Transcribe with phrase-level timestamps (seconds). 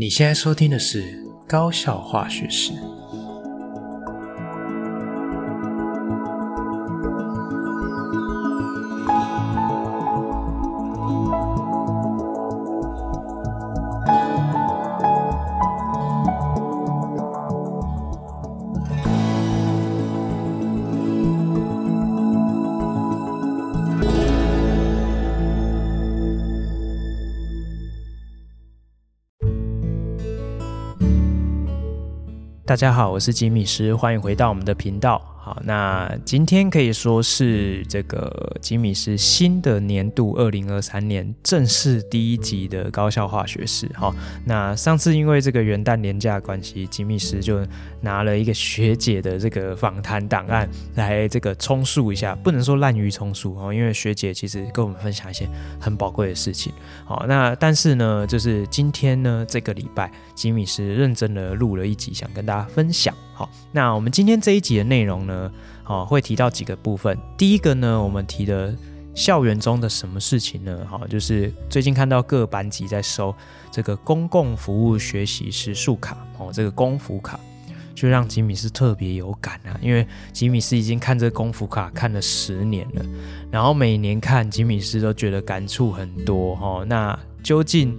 [0.00, 2.70] 你现在收听的是高效化学史。
[32.68, 35.22] 大家好，我是吉米师，欢迎回到我们的频道。
[35.64, 43.90] 那今天可以说是这个吉米师新的年度二零二三年正式第一集的高校化学式。
[43.94, 47.66] 好，那上次因为这个元旦年假关系，吉米师就
[48.00, 55.48] 拿了一个学姐的这个访谈档案来这个充数一下，不能说滥竽充数哦，因为学姐其实跟我们分享一些
[55.80, 56.72] 很宝贵的事情。
[57.04, 63.14] 好，那但是呢，就是今天呢这个礼拜，吉米师认真的录了一集，想跟大家分享。
[63.38, 65.48] 好，那我们今天这一集的内容呢，
[65.84, 67.16] 好，会提到几个部分。
[67.36, 68.74] 第一个呢，我们提的
[69.14, 70.84] 校园中的什么事情呢？
[70.90, 73.32] 好，就是最近看到各班级在收
[73.70, 77.38] 这个公共服务学习时数卡，哦，这个公服卡，
[77.94, 83.04] 就让吉米斯特别有感啊，因为吉米斯已经看这个公服卡看了十年了，
[83.52, 86.84] 然后每年看吉米斯都觉得感触很多哈。
[86.88, 87.96] 那究竟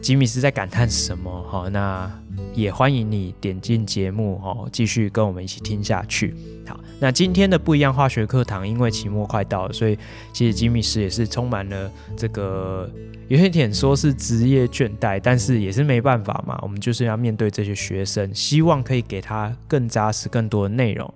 [0.00, 1.30] 吉米斯在感叹什么？
[1.44, 2.10] 哈，那。
[2.54, 6.34] 也欢迎你点进节目哦，继续跟我们一起听下去。
[6.66, 9.98] 好，那今天的不一样化学课堂，因为期末快到了，所以
[10.32, 12.90] 其实吉米师也是充满了这个
[13.28, 21.12] 有一点说是职业倦怠，但是也是没办法嘛，我们就是要面对这些学生，希望可以给他更扎实、更多的内容，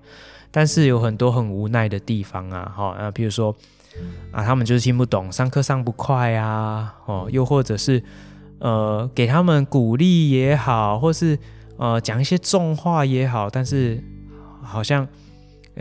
[0.50, 3.54] 但是有很多很无奈的地方啊，哈，那比如说
[4.32, 8.02] 啊，他们就是听不懂，上课上不快啊，哦，又或者是。
[8.58, 11.38] 呃，给他们鼓励也好，或是
[11.76, 14.02] 呃讲一些重话也好，但是
[14.62, 15.06] 好像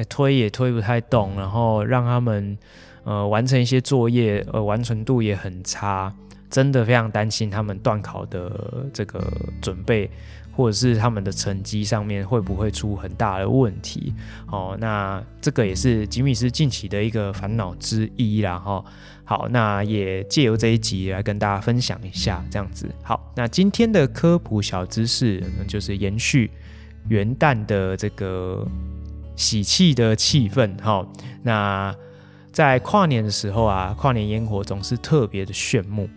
[0.09, 2.57] 推也推不太动，然后让他们
[3.03, 6.13] 呃完成一些作业，呃完成度也很差，
[6.49, 9.21] 真的非常担心他们断考的这个
[9.61, 10.09] 准备。
[10.57, 14.11] 或者是他们的成绩上面会不会出很大的问题？
[14.47, 18.57] 哦，那这个也是吉米斯近期的一个烦恼之一啦。
[18.57, 18.83] 哈，
[19.23, 22.89] 好，那也借由这一集来跟大家分享一下，这样子。
[23.03, 26.49] 好，那今天的科普小知识就是延续
[27.07, 28.67] 元旦的这个
[29.35, 30.75] 喜气的气氛。
[30.81, 31.07] 哈，
[31.43, 31.95] 那
[32.51, 36.09] 在跨年的时候啊，跨年烟火总是特别的炫目。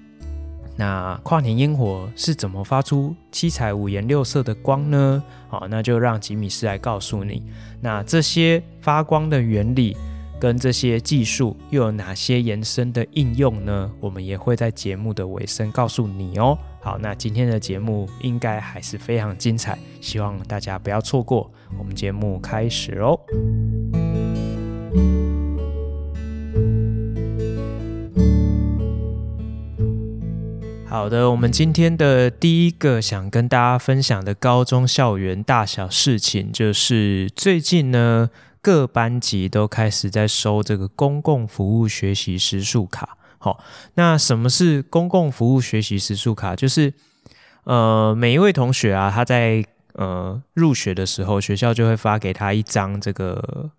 [0.80, 5.22] 那跨年烟火是怎么发出七彩五颜六色的光呢？
[5.46, 7.42] 好，那就让吉米斯来告诉你。
[7.82, 9.94] 那这些发光的原理
[10.40, 13.92] 跟这些技术又有哪些延伸的应用呢？
[14.00, 16.56] 我们也会在节目的尾声告诉你哦。
[16.80, 21.50] 好，那今天的节目应该还是非常精彩，希望大家不要错过。
[21.78, 23.20] 我们节目开始喽。
[30.90, 38.28] 好的，我们今天的第一个想跟大家分享的高中校园大小事情，就是最近呢，
[38.60, 43.16] 各班级都开始在收这个公共服务学习时数卡。
[43.38, 43.62] 好，
[43.94, 46.56] 那什么是公共服务学习时数卡？
[46.56, 46.92] 就是
[47.62, 53.70] 呃，每一位同学啊，他在呃入学的时候，学校就会发给他一张这个。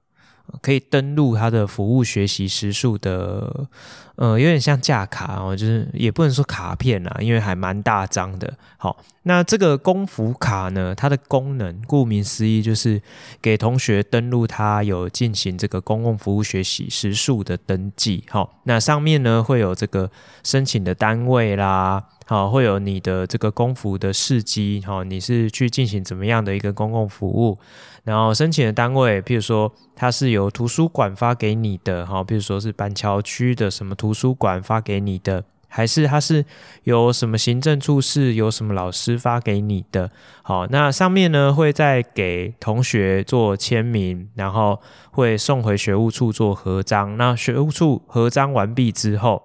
[0.61, 3.67] 可以登录他的服务学习时数的，
[4.15, 8.53] 呃，有点像价卡哦，就是也不能说卡片啦，因为还蛮大张的。
[8.77, 13.01] 好，那这个公服卡呢，它的功能顾名思义就是
[13.41, 18.23] 给同学登录他有进行这个公共服务学习时数的登记。
[18.29, 20.09] 好，那上面呢会有这个
[20.43, 22.03] 申请的单位啦。
[22.25, 27.59] 好，会有你的这个公服的事迹，好，你是去进行怎么样的一个公共服务？
[28.05, 35.43] 然后申请的单位，譬如说它是由图书馆发给你的，哈，譬如说是板桥区的什么图书馆发给你的，
[35.73, 36.45] 还是它是
[36.83, 40.11] 由什么行政处室由什么老师发给你的？
[40.43, 44.81] 好，那上面呢会再给同学做签名，然后
[45.11, 47.15] 会送回学务处做核章。
[47.15, 49.41] 那学务处核章完毕之后，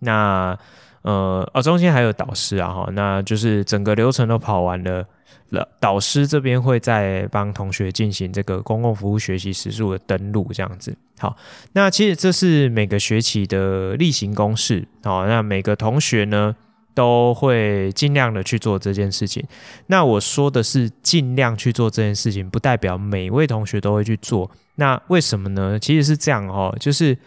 [0.00, 0.58] 那
[1.02, 5.06] 呃，哦，中间还有导师啊，哈，那就是整个流程都跑完，了，
[5.50, 10.96] 了导师这边会再帮同学进行这个公共服务学习时数的登录，这样子。
[11.18, 11.36] 好，
[11.72, 16.54] 那其实这是每个学期的例行公事，好，那每个同学呢
[16.94, 19.44] 都会尽量的去做这件事情。
[19.86, 24.50] 那我说的是尽量去做这件事情，不代表每位同学都会去做。
[24.76, 25.78] 那为什么呢？
[25.78, 27.18] 其实是这样哦，就是。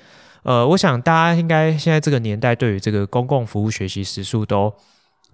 [0.45, 4.73] 呃，我想大家应该现在这个年代对于这个公共服务学习时数都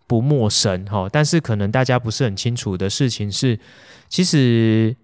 [0.10, 3.60] 不陌生哈，但是可能大家不是很清楚的事情是，
[4.08, 4.96] 其实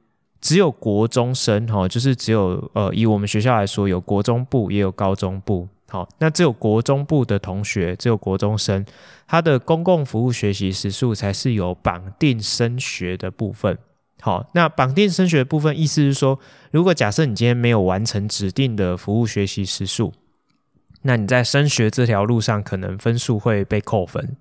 [0.41, 8.83] 只有国中生哈，就是只有呃，以我们学校来说，有国中部也有高中部，好，那只有国中部的同学，只有国中生，
[9.27, 13.77] 他的公共服务学习时数才是有绑定升学的部分。
[14.21, 16.39] 好，那绑定升学的部分，意思是说，
[16.71, 20.11] 如果假设你今天没有完成指定的服务学习时数，
[21.03, 24.35] 那你在升学这条路上可能分数会被扣分。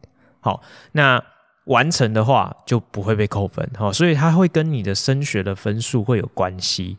[0.45, 0.61] 好，
[0.93, 1.19] 那
[1.65, 3.67] 完成的话就不会被扣分。
[3.79, 6.99] 好，所以它会跟你的升学的分数会有关系。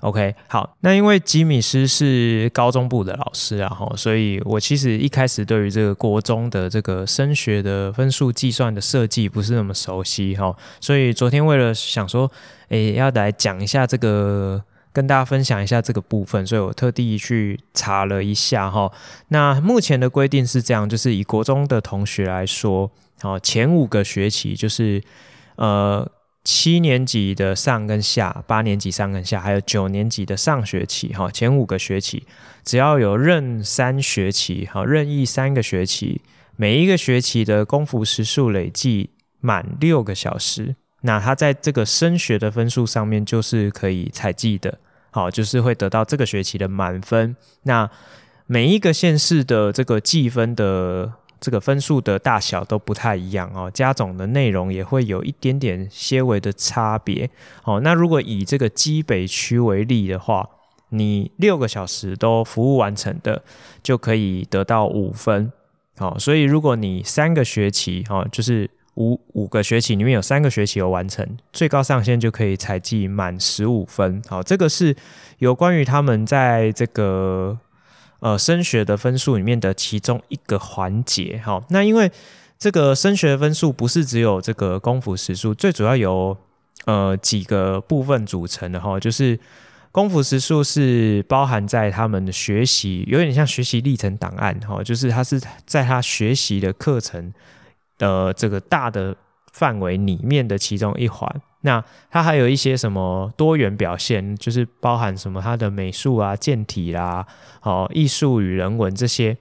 [0.00, 12.28] OK，好，那因为吉米师是高中部的老师啊，哈，所以我其实一开始对于这个国中的这个升学的分数计算的设计不是那么熟悉，哈，所以昨天为了想说，
[12.70, 14.60] 诶，要来讲一下这个，
[14.92, 18.92] 跟大家分享一下这个部分，所以我特地去查了一下，哈，
[19.28, 22.90] 那目前的规定是这样，就是以国中的同学来说，
[23.20, 25.02] 好，前五个学期就是，
[25.56, 26.10] 呃。
[26.42, 32.26] 七年级的上跟下，八年级上跟下，还有九年级的上学期，哈，前五个学期，
[32.64, 36.22] 只要有任三学期，哈，任意三个学期，
[36.56, 39.10] 每一个学期的功夫时数累计
[39.40, 44.78] 满六个小时，那他在这个升学的分数上面就是可以采计的，
[45.10, 47.36] 好，就是会得到这个学期的满分。
[47.62, 47.90] 那
[48.46, 51.12] 每一个县市的这个计分的。
[51.42, 57.30] 这个分数的大小都不太一样哦，加总的内容也会有一点点些微的差别。
[57.64, 60.46] 哦，那如果以这个基北区为例的话，
[60.90, 63.42] 你六个小时都服务完成的，
[63.82, 65.50] 就可以得到五分。
[65.96, 68.68] 好，所以如果你三个学期，哦，就是
[69.00, 74.22] 五五个学期里面有三个学期有完成，最高上限就可以采计满十五分。
[74.28, 74.94] 好，这个是
[75.38, 77.58] 有关于他们在这个。
[78.22, 82.12] 呃，升学的分数里面的其中一个环节，好，那因为
[82.58, 86.36] 这个升学分数不是只有这个功夫时数，最主要有
[86.84, 89.40] 呃几个部分组成的哈，就是
[89.90, 97.32] 功夫时数是包含在他们的学习，有点像学习历程档案哈，就是他是在他学习的课程
[98.00, 99.14] 的这个大的
[99.52, 101.30] 范围里面的其中一环。
[101.60, 107.26] 那它还有一些什么多元表现，就是包含什么它的美术啊、健体啦、
[107.60, 109.36] 哦艺术与人文这些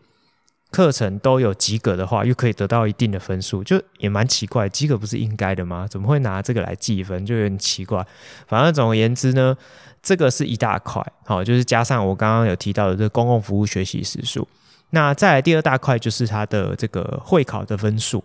[0.69, 5.87] 课程都有及格的话，又可以得到一定的分数，就也蛮奇怪，及格不是应该的吗？
[5.89, 7.25] 怎么会拿这个来计分？
[7.25, 8.05] 就有点奇怪。
[8.47, 9.55] 反正总而言之呢，
[10.03, 14.45] 这个是一大块，好，就是加上我刚刚有提到的这公共服务学习时数。
[14.89, 18.21] 那再来第二大块就是它的这个会考的分数。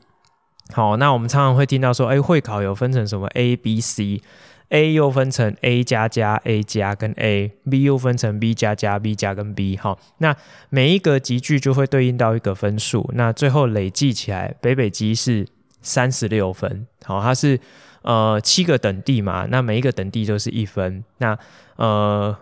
[0.72, 9.76] 好，那我们常常会听到说，哎，会考有分成什么 A、B、C，A 又分成 A 加加 A 加跟 A，B 又分成 B 加加 B 加跟 B。
[9.76, 10.34] 好，那
[10.70, 15.46] 每一个级距就会对应到一个分数，那最后累计起来，北北基是
[15.82, 16.86] 三十六分。
[17.04, 17.60] 好，它是
[18.02, 21.04] 呃七个等第嘛，那每一个等第都是一分。
[21.18, 21.38] 那
[21.76, 22.36] 呃。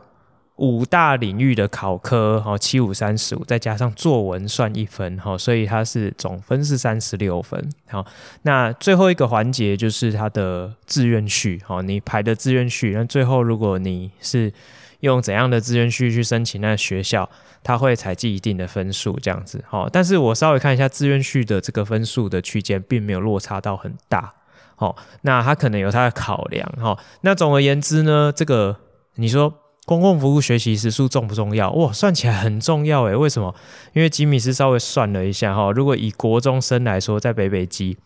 [0.62, 8.06] 五大领域的考科，好，七五三十五，再加上作文算一分，好，所以它是总分是三十六分，好，
[8.42, 14.52] 那最后一个环节就是它的志愿序，好，你排的志愿序，那最后如果你是
[15.00, 17.28] 用怎样的志愿序去申请那学校，
[17.64, 24.32] 它会采集一定的分数，这样子，好，但是我稍微看一下志愿序的这个分数的区间，并没有落差到很大，
[24.76, 28.76] 好，那它可能有它的考量，哈，那总而言之呢，这个
[29.16, 29.52] 你说。
[29.84, 31.70] 公共服务学习时数重不重要？
[31.72, 33.16] 哇，算起来很重要诶。
[33.16, 33.52] 为什么？
[33.94, 37.98] 因为吉米斯稍微算了一下哈，如果以国中生来说，在北北基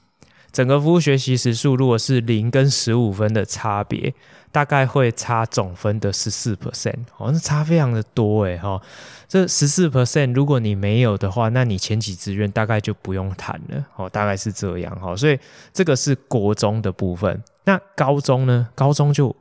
[0.51, 4.15] 整个服务学习时数，如果是零跟十五分的差别，
[4.51, 8.57] 大概会差总分的十四 percent，好像差非常的多诶。
[8.57, 8.81] 哈。
[9.29, 15.15] 这十四 percent，如果你没有的话，那你前几志愿大概就不用谈了哦，大概是这样哈。
[15.15, 15.39] 所以
[15.75, 18.69] 这个是国中的部分，那高中呢？
[18.75, 19.37] 高中就。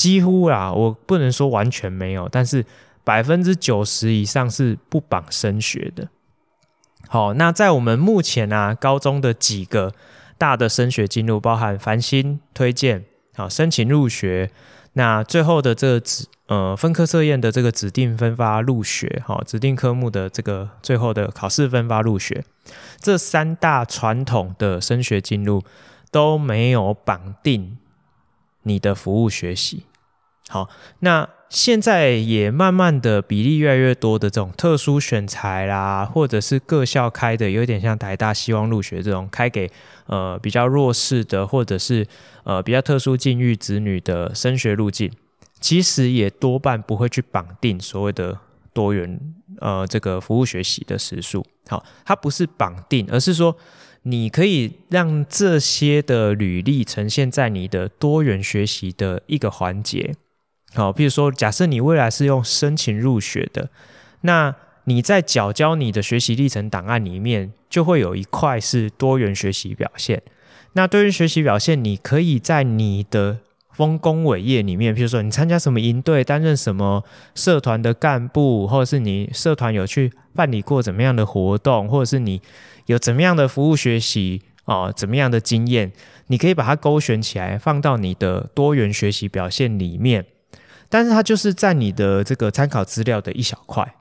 [0.00, 2.64] 几乎啦，我不能说完全没有，但是
[3.04, 6.08] 百分之九十以上是不绑升学的。
[7.06, 9.92] 好，那在我们目前啊，高中的几个
[10.38, 13.04] 大的升学进入，包含繁星推荐，
[13.34, 14.50] 好，申请入学，
[14.94, 22.42] 那最后的这个指呃分科测验的这个指定分发入学，好，指定科目的这个最后的考试分发入学，
[22.98, 25.62] 这三大传统的升学进入
[26.10, 27.76] 都没有绑定。
[28.62, 29.86] 你的服务学习，
[30.50, 39.70] 好，那现在也慢慢的比例越来越多的这种特殊选才啦，或者是各校开的，有点像台大希望入学这种开给
[40.06, 42.04] 呃比较弱势的，或者是
[42.42, 45.12] 呃比较特殊境遇子女的升学路径，
[45.60, 48.36] 其实也多半不会去绑定所谓的
[48.72, 49.20] 多元
[49.60, 53.56] 呃这个服务学习的时数，好，它不是绑定，而是说
[54.02, 60.14] 你可以让这些的履历呈现在你的多元学习的一个环节。
[60.74, 63.70] 好，譬如说，假设你未来是用申请入学的，
[64.20, 70.22] 那你在缴交你的学习历程档案里面，就会有一块是多元学习表现。
[70.74, 73.38] 那多元学习表现，你可以在你的
[73.72, 82.40] 丰功伟业里面，譬如说你参加什么营队，担任什么社团的干部，或者是你社团有去办理过怎么样的活动，或者是你
[82.86, 85.90] 有怎么样的服务学习啊、呃，怎么样的经验，
[86.28, 90.26] 你可以把它勾选起来，放到你的多元学习表现里面。
[90.90, 93.94] 但是它就是在你的这个参考资料的一小块，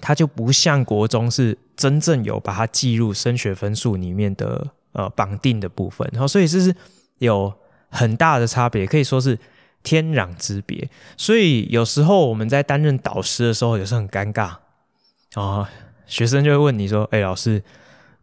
[0.00, 6.76] 它就不像国中是真正有把它记入升学分数里面的呃绑定的部分，然后所以这是
[7.16, 7.50] 有
[7.88, 9.38] 很大的差别，可以说是
[9.82, 10.86] 天壤之别。
[11.16, 14.60] 所以有时候我们在担任导师的时候，也是很尴尬啊、
[15.34, 15.68] 哦，
[16.06, 17.64] 学生就会问你说：“哎，老师，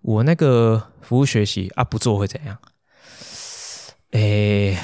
[0.03, 2.55] 我那个服务学习啊不做会怎样？”
[4.13, 4.77] 哎。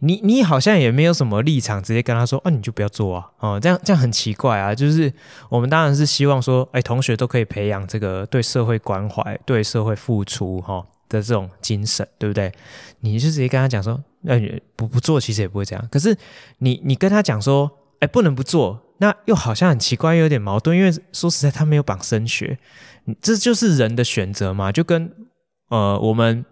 [0.00, 4.72] 你你好像也没有什么立场，直接跟他说，啊，你就不要做啊，哦，这样这样很奇怪啊。
[4.72, 5.12] 就是
[5.48, 12.52] 我们当然是希望说，哎，同学都可以培养这个对社会关怀、对社会付出哈的这种精神，对不对？
[13.00, 14.38] 你就直接跟他讲说，那
[14.76, 15.88] 不不做其实也不会这样。
[15.90, 16.16] 可是
[16.58, 22.56] 你你跟他讲说，哎，不能不做，那又好像很奇怪，又有点矛盾，因为说实在，他没有绑升学，
[23.20, 25.10] 这就是人的选择嘛，就跟
[25.70, 26.44] 呃我们。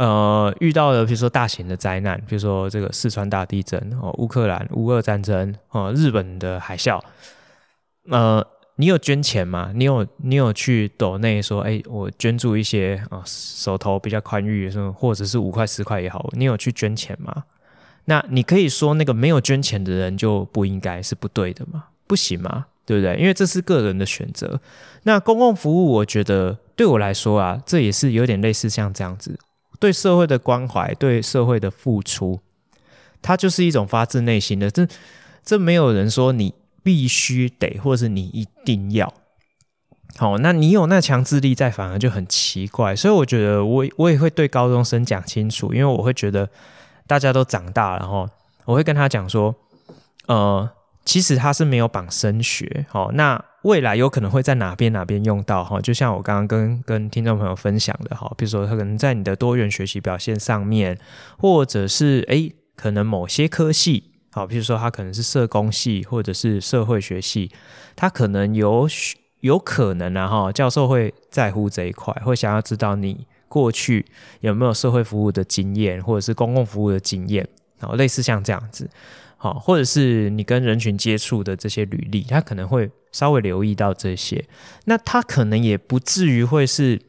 [0.00, 6.98] 呃，遇到了比如说大型的灾难，比如说这个四川大地震哦，乌克兰乌俄战争哦，日本的海啸，
[8.08, 8.42] 呃，
[8.76, 9.72] 你有捐钱吗？
[9.74, 17.44] 你有你有去抖内说，哎，我捐助一些啊、手头比较宽裕，什么或者是五块十块也好，你有去捐钱吗？
[18.06, 21.84] 那你可以说那个没有捐钱的人就不应该是不对的吗？
[22.06, 22.68] 不行吗？
[22.86, 23.14] 对不对？
[23.18, 24.62] 因为这是个人的选择。
[25.02, 29.38] 那公共服务，我觉得对我来说啊，这也是有点类似像这样子。
[29.80, 32.38] 对社会的关怀，对社会的付出，
[33.20, 34.70] 它就是一种发自内心的。
[34.70, 34.86] 这
[35.42, 39.12] 这没有人说你必须得，或是你一定要。
[40.16, 42.94] 好，那你有那强制力在，反而就很奇怪。
[42.94, 46.48] 所以我觉得我，我也会对高中生讲清楚，因为我会觉得
[47.08, 48.28] 大家都长大了，然后
[48.66, 49.54] 我会跟他讲说，
[50.26, 50.70] 呃。
[51.02, 60.98] 其实他是没有绑升学，好，那未来有可能会在哪边哪边用到哈，就像我刚刚跟跟听众朋友分享的哈，比如说他可能在你的多元学习表现上面，
[61.38, 67.50] 或者是诶，可能某些科系，好，比如说它可能是社工系或者是社会学系，
[67.94, 68.88] 它可能有
[69.40, 74.06] 有可能啊哈，教授会在乎这一块，会想要知道你过去
[74.40, 77.46] 有没有社会服务的经验，或者是公共服务的经验，
[77.80, 78.88] 好，类似像这样子。
[79.36, 84.44] 好，或者是你跟人群接触的这些履历，他可能会稍微留意到这些，
[84.84, 87.00] 那他可能也不至于会是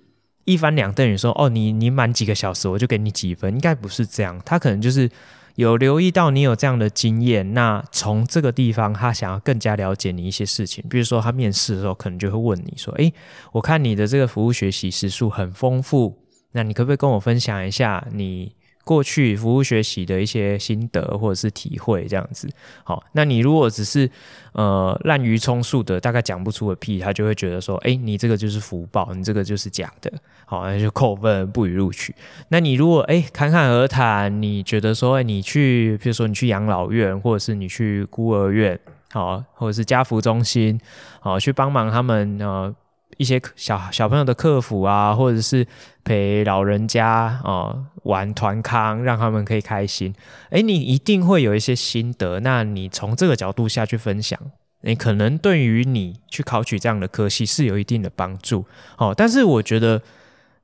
[0.45, 5.09] 一翻两瞪眼说，哦，你你满几个小时我就给你几分，应该不是这样，他可能就是
[5.55, 13.13] 有留意到你有这样的经验，那从这个地方他想要更加了解你一些事情，比如说他面试的时候可能就会问你说，诶，
[13.51, 16.17] 我看你的这个服务学习时数很丰富，
[16.53, 22.49] 那你可不可以跟我分享一下你过去服务学习的一些心得或者是体会，这样子。
[22.83, 24.09] 好，那你如果只是
[24.53, 30.11] 呃滥竽充数的，大概讲不出个屁，他就会觉得说，哎，你这个就是福报，你这个就是假的，
[30.45, 32.13] 好，那就扣分不予录取。
[32.49, 38.79] 那你如果哎侃侃而谈，你觉得说，哎，你去，比如说你去养老院，或者是你去孤儿院，
[39.11, 40.79] 好，或者是家扶中心，
[41.19, 42.75] 好，去帮忙他们呃。
[43.21, 45.67] 一些小小朋友的客服啊，或者是
[46.03, 47.07] 陪老人家
[47.43, 50.11] 啊、玩团康，让他们可以开心。
[50.49, 52.39] 诶，你一定会有一些心得。
[52.39, 54.39] 那你从这个角度下去分享，
[54.81, 58.65] 你可能对于你去考取这样的科系是有一定的帮助。
[58.97, 60.01] 哦，但是我觉得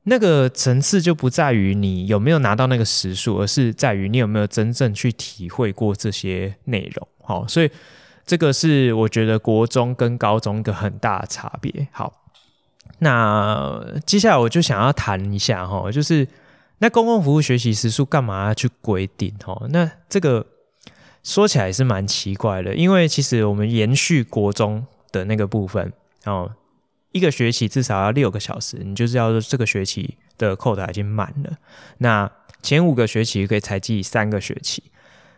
[0.06, 7.08] 那个层次就不在于你有没有拿到那个时数，而是在于你有没有真正去体会过这些内容。
[7.22, 7.70] 好、哦，所以
[8.26, 11.88] 这个是我觉得国中跟高中一个很大的差别。
[11.92, 12.12] 好。
[13.00, 16.28] 那接下来我就想要谈一下哈，就是
[16.80, 19.68] 那公共服务学习时数干嘛要去规定哈？
[19.70, 20.46] 那这个
[21.24, 25.94] 说起来也是蛮奇怪的，因为其实我们延续国中的那个部分
[26.26, 26.52] 哦，
[27.12, 31.58] 一个学期至少要六个小时，你就是要这个学期的扣的已经满了。
[32.00, 32.30] 那
[32.62, 34.84] 前五个学期可以才记三个学期。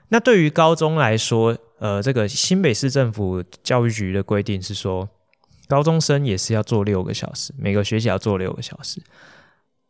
[0.09, 5.09] 那对于高中来说，呃，这个新北市政府教育局的规定是说。
[5.69, 9.01] 高中生也是要做六个小时，每个学期要做六个小时。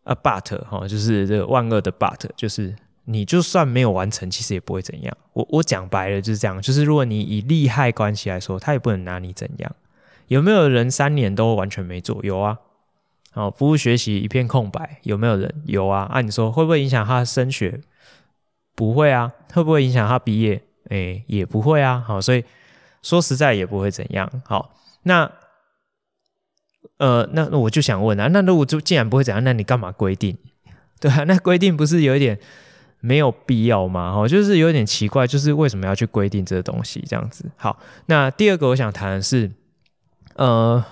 [0.04, 5.18] 啊，but 哈，就是这个万恶的 but，就是你就算没有完成，其实也不会怎样。
[5.34, 9.76] 我我讲白了就是这样，就是如果你以利害关系来说，他也不能拿你怎样。
[10.28, 12.20] 有没有人三年都完全没做？
[12.24, 12.58] 有啊，
[13.34, 15.64] 哦，服务学习一片空白，有没有人？
[15.66, 16.08] 有啊。
[16.12, 17.80] 按、啊、你说会不会影响他升学？
[18.76, 19.32] 不会啊。
[19.54, 20.62] 会不会影响他毕业？
[20.90, 22.04] 哎，也不会啊。
[22.06, 22.44] 好，所以
[23.02, 24.30] 说实在也不会怎样。
[24.46, 25.32] 好，那
[26.98, 30.38] 呃，那我就想问啊，那如果就既然不会怎样，那你干嘛规定？
[31.00, 32.38] 对啊，那规定不是有一点
[33.00, 34.14] 没有必要吗？
[34.16, 37.50] 哦，就是有点奇怪，就是为什么要去规定这个东西这样子？
[37.56, 39.52] 好，那第二个我想谈的是，
[40.36, 40.84] 呃。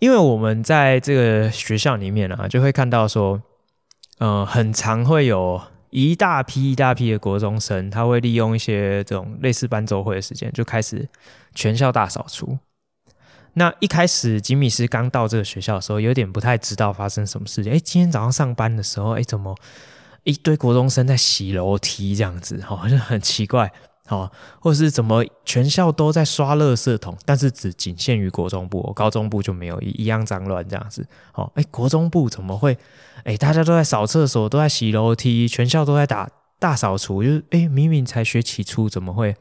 [0.00, 3.42] 因为我们在这个学校里面啊，就会看到说，
[4.18, 11.08] 呃，很常会有一大批一大批的国中生，他会利用一些这种类似班周会的时间，就开始
[11.52, 12.56] 全校大扫除。
[13.58, 17.72] 那一开始吉米斯刚到这个学校的时候，有点不太知道发生什么事情。
[17.72, 19.54] 哎，今天早上上班的时候，哎，怎么
[20.22, 22.62] 一堆国中生在洗楼梯这样子？
[22.62, 23.70] 好像很奇怪。
[24.08, 31.06] 哦，或是怎么全校都在刷垃圾桶，但是只仅限于国中部，高中部就没有一样脏乱这样子。
[31.34, 32.78] 哦，哎，国中部怎么会？
[33.24, 36.26] 哎，大家都在扫厕所，都在洗楼梯，全校都在打
[36.58, 39.36] 大扫除，就是哎，明明才学期初，怎么会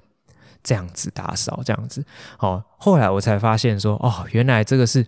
[0.64, 2.04] 这样子打扫这样子？
[2.40, 5.06] 哦，后来我才发现说，哦，原来这个是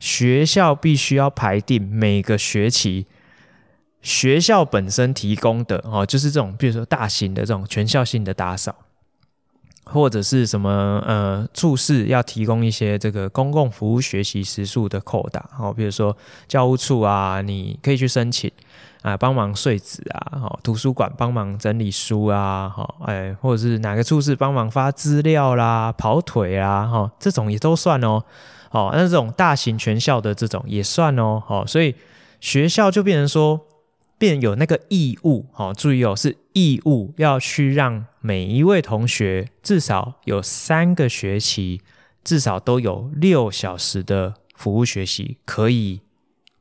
[0.00, 3.06] 学校必须要排定每个学期。
[4.02, 8.85] 学校本身提供的哦，就是这种，比如说大型的这种全校性的打扫，
[9.86, 16.16] 或者是什么呃，处室要提供一些这个公共服务学习时数的扣打哦，比如说
[16.48, 18.50] 教务处啊，你可以去申请
[19.02, 28.22] 啊，帮忙岁纸啊，哦，图书馆帮忙整理书啊，哈，哎，或者是哪个处室帮忙发资料啦、跑腿啦，哈，这种也都算哦，
[28.72, 31.94] 哦，那这种大型全校的这种也算哦，哦，所以
[32.40, 33.60] 学校就变成说。
[34.18, 41.82] 便有那个义务，好，注意哦，是义务要去让每一位同学至少有三个学期，
[42.24, 46.00] 至少都有六小时的服务学习，可以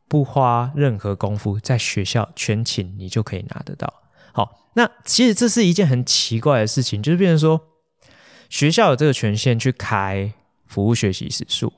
[0.09, 3.93] 不花任何功夫，在学校全勤，你就可以拿得到。
[4.33, 7.61] 好，那其实这是一件很奇怪的事情，就是变成说
[8.49, 10.33] 学校有这个权限去开
[10.65, 11.71] 服务学习时数，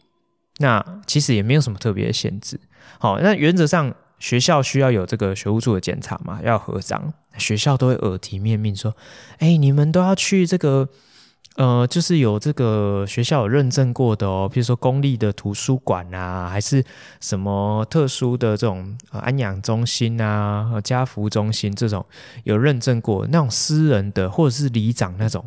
[0.57, 2.59] 那其实也没有什么特别的限制。
[2.97, 3.93] 好，那原则上。
[4.19, 6.39] 学校需要有这个学务处的检查嘛？
[6.43, 8.95] 要核章，学校都会耳提面命说
[9.39, 10.89] ：“哎、你们都要去这个，
[11.55, 16.83] 呃，就是有这个学校有认证过的哦，比如说公立的图书馆啊，还是
[17.21, 22.05] 什么特殊的这种、呃、安养中心啊、家福中心这种
[22.43, 25.43] 有认证过，那种私人的或者是里长那种。”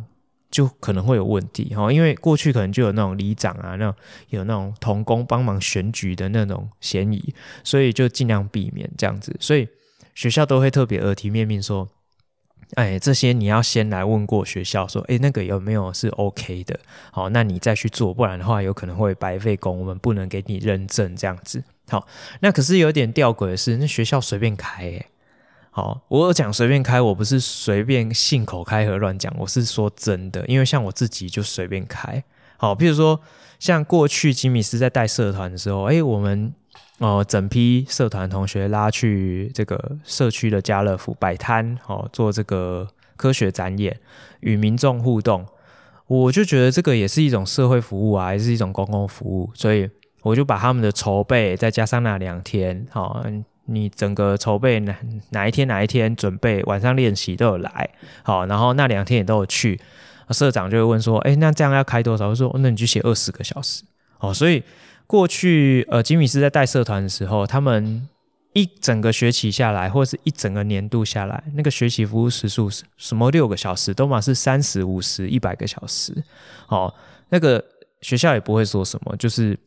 [0.51, 3.95] 就可能会有问题哈，因为过去可能就有那种里长啊，那
[4.31, 7.33] 有那种童工帮忙选举的那种嫌疑，
[7.63, 9.37] 所以就尽量避免这样子。
[9.39, 9.69] 所以
[10.15, 11.89] 学校都会特别耳提面命说
[12.75, 16.79] ：“哎，这些你要先来问过学校，说，哎，那个有没有是 OK 的？
[17.13, 21.63] 好，那你再去做，不然的话有可能会白费工，我们不能给你认证这样子。
[21.89, 22.07] 好，
[22.41, 25.05] 那可是有点吊诡的是，那学校随便开。
[25.73, 32.23] 好，我讲随便开，我不是随便信口开河乱讲，我是说真的，因为像我自己就随便开。
[32.57, 33.21] 好，譬如说
[33.61, 36.53] 像过去吉米斯在带社团的时候，哎，我们
[36.99, 43.97] 哦、呃、整批社团同学拉去这个社区的家乐福摆摊，好做这个科学展演，
[44.41, 45.47] 与民众互动，
[46.09, 49.89] 我就觉得这个也是一种社会服务啊，也是一种公共服务，所以
[50.23, 53.25] 我就把他们的筹备再加上那两天，好。
[53.73, 54.97] 你整个筹备哪
[55.31, 57.89] 哪一天哪一天准备晚上练习都有来，
[58.25, 59.81] 好，然后那两天也都有去，
[60.31, 62.29] 社长就会问说，哎，那这样要开多少？
[62.29, 63.85] 我说，那你就写二十个小时，
[64.19, 64.63] 哦，所以
[65.07, 68.09] 过去呃，吉米斯在带社团的时候，他们
[68.53, 76.13] 一整个学期下来，或者是一整个年度下来，那个学习服务时数是什么六个小时，都嘛是三十五十一百个小时，
[76.69, 76.93] 哦，
[77.29, 77.65] 那个
[78.01, 79.59] 学校也不会说什么，就是。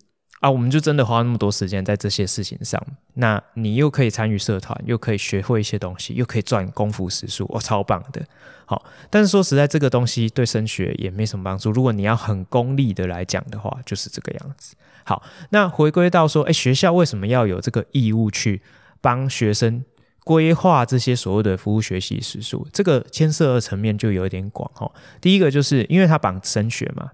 [0.43, 8.21] 啊，我们就真的花那么多时间在这些事情上，那你又可以参与社团，又可以学会一些东西，又可以赚功夫时数，我超棒的。
[8.65, 11.71] 好，但是说实在，这个东西对升学也没什么帮助。
[11.71, 14.75] 如果你要很功利的来讲的话，就是这个样子。
[15.05, 18.61] 好，那回归到说，哎，学校为什么要有这个义务去
[18.99, 19.85] 帮学生
[20.25, 22.67] 规划这些所谓的服务学习时数？
[22.73, 24.91] 这个牵涉的层面就有点广哈。
[25.21, 27.11] 第一个就是因为它绑升学嘛，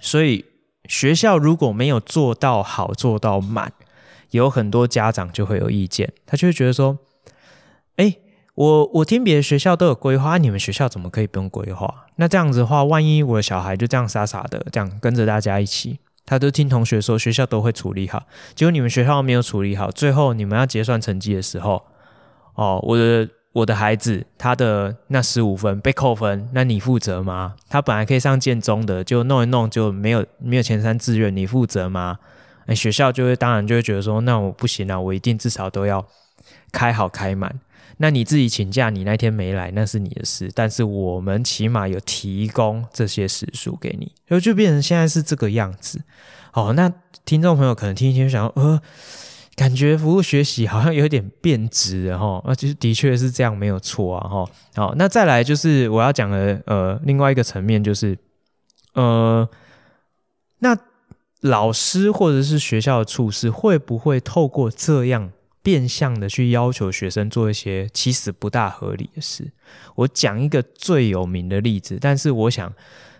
[0.00, 0.44] 所以。
[0.86, 3.72] 学校如果没有做到好，做到满，
[4.30, 6.98] 有很多家长就会有意见，他就会觉得说
[7.96, 8.16] ：“哎，
[8.54, 12.06] 我我听别的学校都有规划，你们学校怎么可以不用规划？
[12.16, 21.82] 那这样子的话，万一我的小孩就这样傻傻的这样跟着大家一起，他都听同学说学校都会处理好，结果你们学校没有处理好，最后你们要结算成绩的时候，
[22.54, 27.54] 哦，我的。”我的孩子，他的那十五分被扣分，那你负责吗？
[27.68, 32.18] 他本来可以上建中的，就弄一弄就没有没有前三志愿，你负责吗？
[32.66, 36.04] 哎，学校就会当然就会觉得说，那我不行啊，我一定至少都要
[36.72, 37.60] 开好开满。
[37.98, 40.50] 那你自己请假，你那天没来，那是你的事。
[40.52, 46.00] 但是我们起码有提供这些时数给你，就就变成现在是这个样子。
[46.54, 46.92] 哦，那
[47.24, 48.82] 听众朋友可能听一听，想说，呃，
[49.54, 52.42] 感觉服务学习好像有点变质哈。
[52.46, 54.50] 那其实的确是这样，没有错啊哈。
[54.74, 58.18] 好，那再来就是我要讲的呃另外一个层面就是，
[58.94, 59.48] 呃，
[60.58, 60.76] 那
[61.40, 65.30] 老师或者是学校的处事会不会透过这样？
[65.62, 69.50] 变相的去要求学生做一些其实不大合理的事。
[69.94, 72.70] 我讲一个最有名的例子，但是我想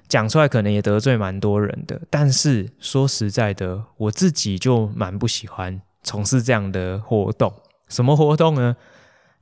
[0.09, 2.03] 讲出来可能也得罪蛮多人的。
[2.11, 7.53] 但是说实在的，我自己就蛮不喜欢从事这样的活动。
[7.88, 8.77] 什么活动呢？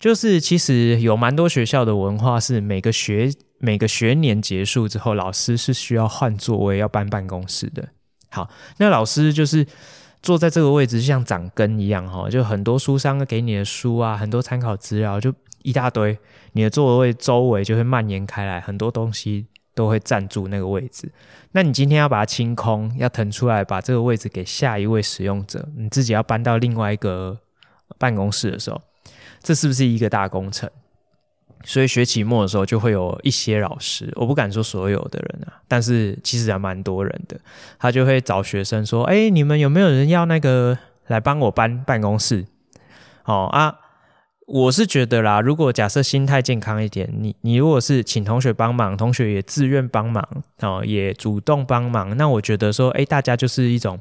[0.00, 7.88] 就是其实有蛮多学校的文化是每个学每个学年结束之后，老师是需要换座位，要搬办公室的。
[8.30, 8.48] 好，
[8.78, 9.66] 那老师就是。
[10.22, 16.16] 坐在这个位置像长根一样哈，就很多书商给你的书啊，很多参考资料就一大堆，
[16.52, 21.10] 你的座位周围就会蔓延开来，很多东西都会占住那个位置。
[21.52, 27.38] 那你今天要把它清空，要腾出来把这个位置给下一位使用者，你自己要搬到另外一个
[27.98, 28.80] 办公室的时候，
[29.42, 30.70] 这是不是一个大工程？
[31.64, 37.38] 所以学期末的时候，就会有一些老师，我不敢说所有的人啊，但是其实还蛮多人的，
[37.78, 42.46] 他就会找学生说：“哎，你们有没有人要那个来帮我搬办公室？”
[43.24, 43.78] 哦啊。
[44.48, 50.26] 我是觉得啦，如果假设心态健康一点，你你如果是请同学帮忙，同学也自愿帮忙
[50.60, 53.98] 哦，也主动帮忙，那我觉得说，哎，大家就是一种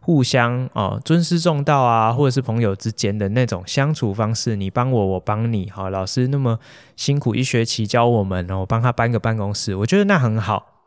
[0.00, 6.58] 互相哦尊师重道啊，或者是朋友之间的那种相处方式，你帮我，我帮你，好，老师那么
[6.96, 10.82] 辛苦一学期教我们，然后帮他搬个办公室，我觉得那很好。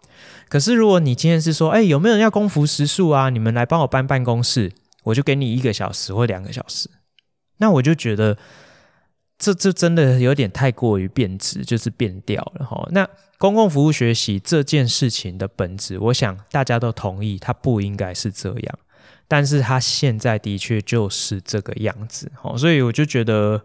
[0.50, 3.30] 可是如果你今天是说，哎，有没有人要供服时数啊？
[3.30, 4.74] 你们来帮我搬办公室，
[5.06, 6.90] 我就给你一个小时或两个小时，
[7.58, 8.38] 那我就觉得。
[9.40, 12.88] 这这真的有点太过于变质，就是变调了哈。
[12.92, 18.80] 那公共服务学习这件事情的本质，我想大家都同意，它不应该是这样，
[19.28, 22.58] 但是它现在的确就是这个样子哈。
[22.58, 23.62] 所以我就觉得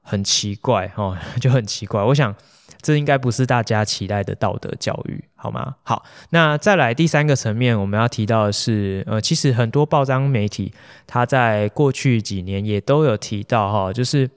[0.00, 2.00] 很奇怪哦，就很奇怪。
[2.00, 2.32] 我想
[2.80, 5.74] 这应该不是大家期待的道德教育，好吗？
[5.82, 10.72] 好，那再来第三个层面，我们要提到的是，呃，其实很多报章媒体，
[11.04, 14.30] 它在过去几年也都有提到哈，就是。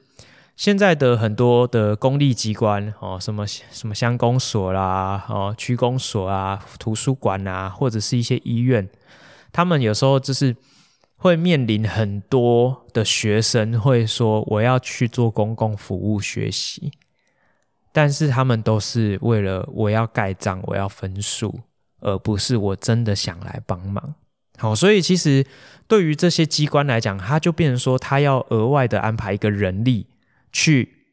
[0.59, 8.89] 现在的很多的公立机关哦，什么什么乡公所啦，哦区公所啊，图书馆啊，或者是一些医院，
[9.53, 10.53] 他们有时候就是
[11.15, 16.91] 会面临很多的学生会说，我要去做公共服务学习，
[17.93, 21.61] 但是他们都是为了我要盖章，我要分数，
[22.01, 24.15] 而不是我真的想来帮忙。
[24.57, 25.45] 好，所以其实
[25.87, 30.07] 对于这些机关来讲，他就变成说，他要额外的安排一个人力。
[30.51, 31.05] 去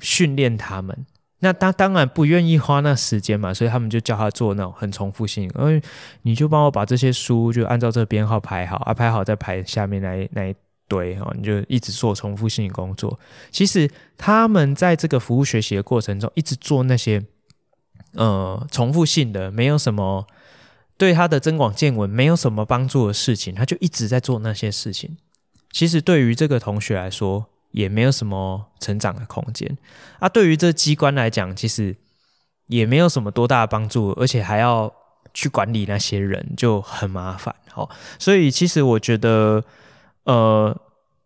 [0.00, 1.06] 训练他们，
[1.40, 5.82] 那他当然不愿意花那时间嘛，所以他们就叫他做那种很重复性，因为，
[6.22, 10.54] 你就帮我把这些书就按照这个编号排好，啊，排好再排下面那那一
[10.88, 13.18] 堆哈，你就一直做重复性工作。
[13.50, 17.22] 其实他们在这个服务学习的过程中，一直做那些
[18.14, 20.26] 呃重复性的，没有什么
[20.96, 25.16] 对他的增广见闻没有什么帮助的事情，他就一直在做那些事情。
[25.70, 29.76] 其实对于这个同学来说，也没有什么成长的空间
[30.20, 30.28] 啊！
[30.28, 31.96] 对于这机关来讲，其实
[32.68, 34.92] 也没有什么多大的帮助，而且还要
[35.34, 37.52] 去管理那些人，就很麻烦。
[37.72, 39.64] 好，所以其实我觉得，
[40.22, 40.80] 呃，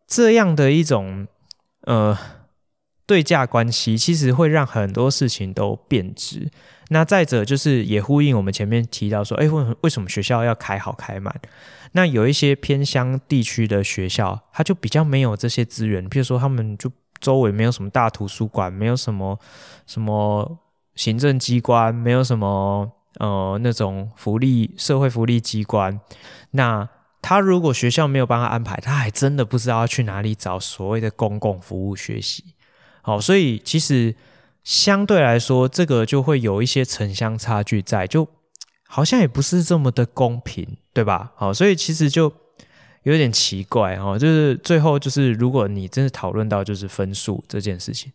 [0.07, 1.29] 这样的一种
[1.83, 2.17] 呃
[3.09, 6.51] 对价关系，其实会让很多事情都变质。
[6.91, 11.35] 那再者就是也呼应我们前面提到说，哎，为为什么学校要开好开满？
[11.93, 19.39] 那有一些偏乡地区的学校，它就比较没有这些资源，譬如说他们就周围没有什么大图书馆，没有什么
[19.87, 20.59] 什么
[20.95, 25.99] 行政机关，没有什么呃那种福利社会福利机关。
[26.51, 26.87] 那
[27.23, 32.45] 他如果学校没有帮他安排，他还真的不知道要去哪里找所谓的公共服务学习。
[33.03, 34.15] 好，所以其实。
[34.65, 38.29] 相对来说，这个就会有一些城乡差距在，就
[38.87, 41.33] 好像也不是这么的公平，对吧？
[41.37, 42.31] 好，所以其实就
[43.05, 48.13] 有点奇怪哈，就是最后就是如果你真的讨论到就是分数这件事情，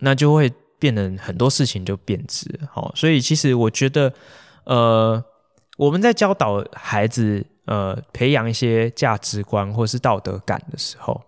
[0.00, 2.50] 那就会变得很多事情就变质。
[2.70, 4.12] 好，所以其实我觉得，
[4.64, 5.24] 呃，
[5.78, 11.18] 我们在教导孩子，呃，培养一些价值观或是道德感的时候。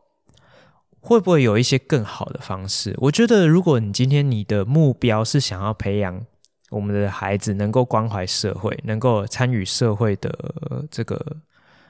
[1.06, 2.92] 会不会有一些更好的方式？
[2.98, 6.20] 我觉得，如果你今天你的目标是想要培养
[6.70, 10.28] 我们的孩子能够关怀社会，能够参与社会的
[10.90, 11.36] 这个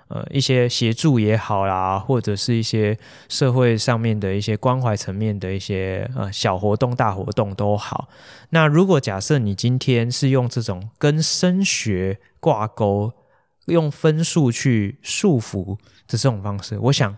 [0.09, 2.97] 呃一些协助也好啦，或者是一些
[3.29, 8.09] 社会上面的一些关怀层面的一些呃小活动、大活动都好。
[8.51, 13.13] 那如果假设你今天是用这种跟升学挂钩，
[13.67, 15.75] 用分数去束缚
[16.07, 17.17] 的这种方式，我想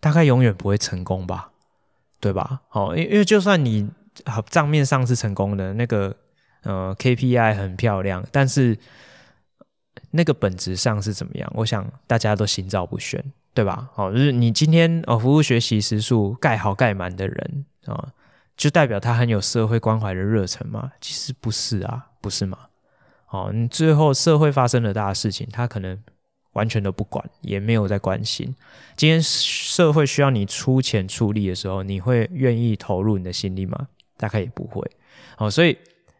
[0.00, 1.50] 大概永远不会成功吧，
[2.18, 2.62] 对吧？
[2.68, 3.88] 好，因因为就算你
[4.24, 6.16] 好账面上是成功的，那个
[6.62, 8.76] 呃 KPI 很漂亮，但是
[10.10, 11.50] 那个本质上是怎么样？
[11.54, 13.22] 我想大家都心照不宣，
[13.54, 13.90] 对吧？
[13.92, 18.08] 好，就是你今天哦服务学习时数盖好盖满的人啊、
[18.56, 20.92] 就代表他很有社会关怀的热忱吗？
[21.00, 22.58] 其实不是啊，不是吗？
[23.28, 25.98] 哦，你最后社会发生了大事情，他可能
[26.52, 28.54] 完全都不管，也没有在关心。
[28.96, 33.88] 今天社会需要你出钱出力的时候，你会愿意投入你的心力吗？
[34.16, 34.84] 大概也不会。
[35.38, 35.78] 哦，所以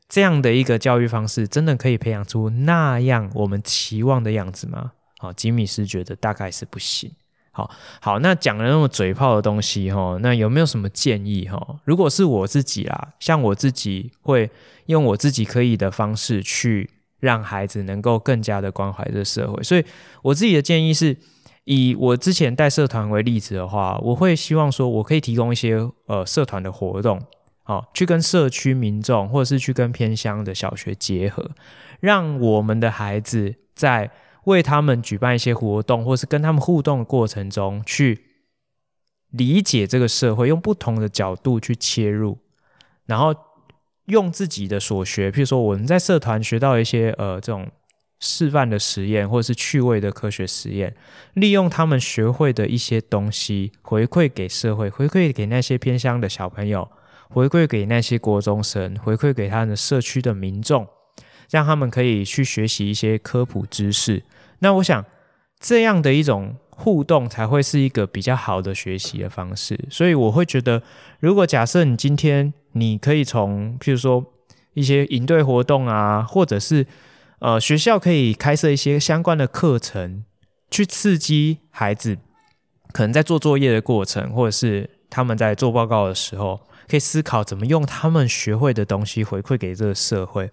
[0.08, 4.92] 这样的一个教育方式，真的可以培养出那样我们期望的样子吗？
[5.18, 7.10] 好，吉米是觉得大概是不行。
[7.52, 7.68] 好
[8.00, 11.48] 好，那讲了那么嘴炮的东西，哈，那有没有什么建议？
[11.48, 14.48] 哈，如果是我自己啦，像我自己会
[14.86, 16.88] 用我自己可以的方式去。
[17.20, 19.84] 让孩子能够更加的关怀这社会，所以
[20.22, 21.16] 我自己的建议是，
[21.64, 27.20] 以我之前带社团为例子的话，我会希望说，我可以提供一些呃社团的活动，
[27.62, 31.50] 好，去跟社区民众或者是去跟偏乡的小学结合，
[32.00, 34.10] 让我们的孩子在
[34.44, 38.24] 为他们举办一些活动，或是跟他们互动的过程中，去
[39.30, 42.38] 理解这个社会，用不同的角度去切入，
[43.04, 43.34] 然后。
[44.10, 47.66] 用自己的所学，譬如说我们在社团学到一些呃这种
[48.18, 50.94] 示范的实验，或者是趣味的科学实验，
[51.32, 56.86] 利用他们学会的一些东西回馈给社会，回馈给那些偏乡的小朋友，
[57.30, 60.86] 回馈给那些国中生，回馈给他们社区的民众，
[61.50, 64.22] 让他们可以去学习一些科普知识。
[64.58, 65.04] 那我想
[65.58, 69.78] 这样的一种互动才会是一个比较好的学习的方式。
[69.90, 70.82] 所以我会觉得，
[71.20, 72.52] 如果假设你今天。
[72.74, 74.24] 你可以从，譬如说
[74.74, 76.86] 一些营队活动啊，或者是
[77.40, 80.22] 呃学校可以开设一些相关的课程，
[80.70, 82.18] 去刺激孩子，
[82.92, 90.48] 可能在做作业的过程，或者是他们在做报告的时候，可以思考怎么用他们学会的东西回馈给这个社会。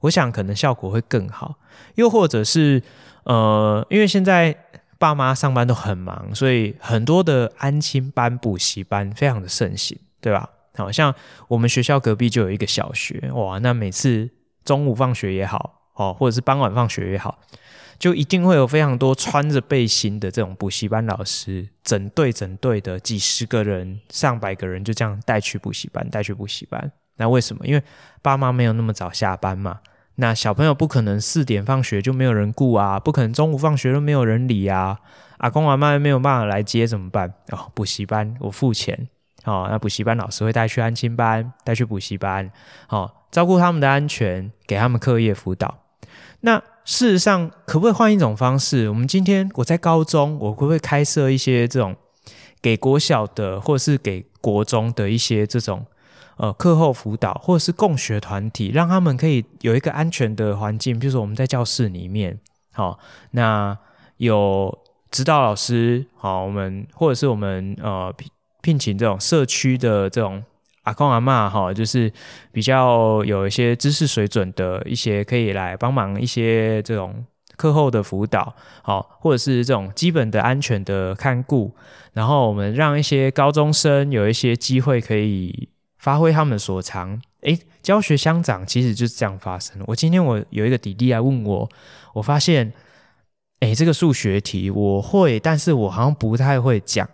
[0.00, 1.56] 我想可能效果会更好。
[1.96, 2.82] 又或者是
[3.24, 4.56] 呃，因为现在
[5.02, 10.48] 爸妈上班都很忙，所以很多的安亲班、补习班非常的盛行，对吧？
[10.76, 11.12] 好像
[11.48, 14.30] 我们学校隔壁就有一个小学，哇，那每次
[14.64, 17.40] 中午放学也好，哦，或者是傍晚放学也好，
[17.98, 26.92] 就一定会有非常多穿着背心的这种补习班老师，整队整队的几十个人、上百个人就这样带去补习班，带去补习班。
[27.16, 27.66] 那为什么？
[27.66, 27.82] 因为
[28.22, 29.80] 爸妈没有那么早下班嘛，
[30.22, 35.00] 那小朋友不可能四点放学就没有人顾啊，不可能中午放学都没有人理啊，
[35.38, 37.34] 阿公阿妈没有办法来接怎么办？
[37.50, 39.08] 哦，补习班我付钱。
[39.44, 42.48] 哦，那补习班老师会带去安亲班，带去补习班，
[42.86, 45.78] 好、哦、照顾他们的安全，给他们课业辅导。
[46.42, 48.88] 那事实上，可不可以换一种方式？
[48.90, 51.96] 我们今天我在高中，我会不会开设一些这种
[52.60, 55.84] 给国小的，或是给国中的一些这种
[56.42, 60.98] 呃课后辅导，或者是共学团体，让他们可以有一个安全的环境。
[60.98, 62.38] 比如说我们在教室里面，
[62.72, 62.98] 好、哦，
[63.30, 63.78] 那
[64.16, 64.76] 有
[65.10, 68.14] 指导老师，好、哦，我们或者是我们呃。
[68.64, 70.40] 聘请这种社区的这种
[70.84, 72.12] 阿公阿嬷哈，就是
[72.52, 77.24] 比较有一些知识水准的一些，可以来帮忙一些这种
[77.56, 81.74] 课后的辅导，好，或者是这种基本的安全的看顾，
[82.12, 85.68] 然后我们让一些高中生有一些机会可以
[86.02, 87.22] 发挥他们所长。
[87.42, 89.80] 诶，教学相长其实就是这样发生。
[89.86, 91.68] 我今天我有一个弟弟来问我，
[92.12, 92.72] 我发现，
[93.60, 97.08] 诶，这个数学题我会，但是我好像不太会讲。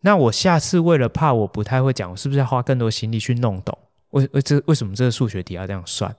[0.00, 3.76] 那我下次为了怕我不太会讲，我是不是要花更多心力去弄懂？
[4.10, 6.14] 为为这为什么这个数学题要这样算？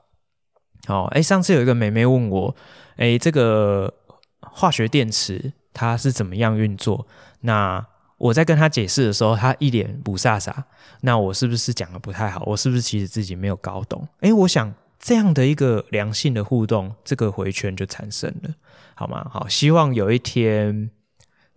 [0.88, 2.56] 哦，哎，上次有一个妹妹问我，
[2.98, 3.91] 哎，这个
[4.39, 7.08] 化学电池它是怎么样运作？
[7.41, 7.84] 那
[8.17, 10.54] 我在跟他解释的时候，他一脸不飒飒。
[11.01, 12.43] 那我是不是讲的不太好？
[12.45, 14.08] 我是不是其实自己没有搞懂？
[14.21, 18.49] 哎，我想这样的一个良性的互动，这个回圈就产生了，
[18.93, 19.28] 好吗？
[19.32, 20.89] 好，希望有一天。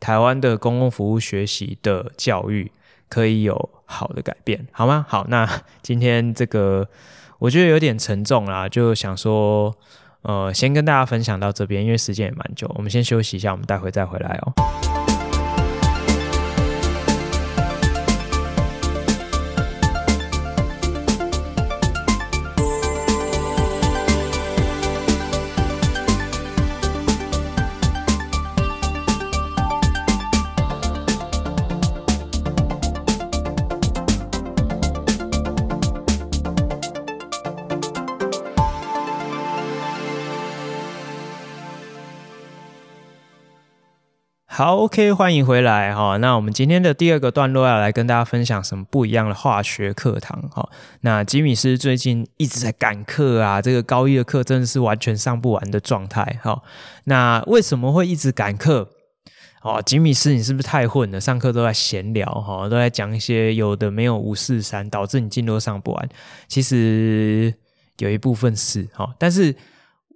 [0.01, 2.71] 台湾的公共服务学习的教育
[3.09, 5.05] 可以有好的改变，好吗？
[5.09, 6.89] 好，那今天这个
[7.41, 9.77] 我觉得有点沉重啦，就想说，
[10.23, 15.08] 呃，先跟大家分享到这边，因为时间也蛮久，我们先休息一下，我们待会再回来哦。
[44.59, 46.17] 好，OK，欢迎回来哈。
[46.17, 50.69] 那我们今天的第二个段落要来跟大家分享什么不一样的化学课堂哈。
[51.03, 56.61] 那吉米斯最近一直在赶课啊，这个高一的课真的是完全上不完的状态哈。
[57.05, 58.91] 那为什么会一直赶课？
[59.63, 61.21] 哦，吉米斯，你是不是太混了？
[61.21, 66.09] 上课都在闲聊哈，都在讲一些有的没有五四三，导致你进度上不完。
[66.49, 67.55] 其实
[67.99, 69.55] 有一部分是哈，但是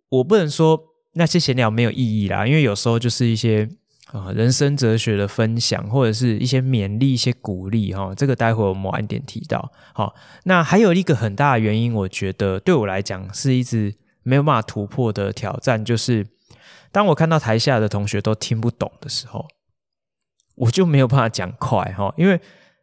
[0.08, 0.76] 我不能说
[1.12, 3.68] 那些闲聊没有意义啦，因为有时候就是一些。
[4.12, 9.72] 啊，人生哲学的分享，或者是一些勉励、一些鼓励，哈，这个待会我们晚点提到。
[9.94, 16.26] 好，那还有一个很大的原因，我觉得对我来讲是一直没有办法突破的挑战，就是
[16.90, 19.48] 当我看到台下的同学都听不懂的时候，
[20.56, 22.38] 我就没有办法讲快，哈，因为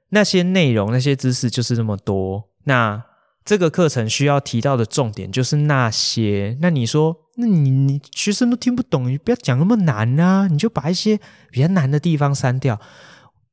[0.09, 3.03] 那些内容、那些知识就是那么多，那
[3.45, 7.28] 这个课程需要提到的重点就是那些，那你说？
[7.41, 10.47] 那你你学生都听不懂，你不要讲那么难啊！
[10.47, 11.17] 你就把一些
[11.49, 12.77] 比较难的地方删掉，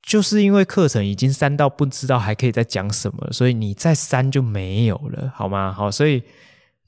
[0.03, 5.73] 就是因为课程已经删到不知道还可以再讲什么，所以你再删就没有了，好吗？
[5.73, 6.21] 好，所以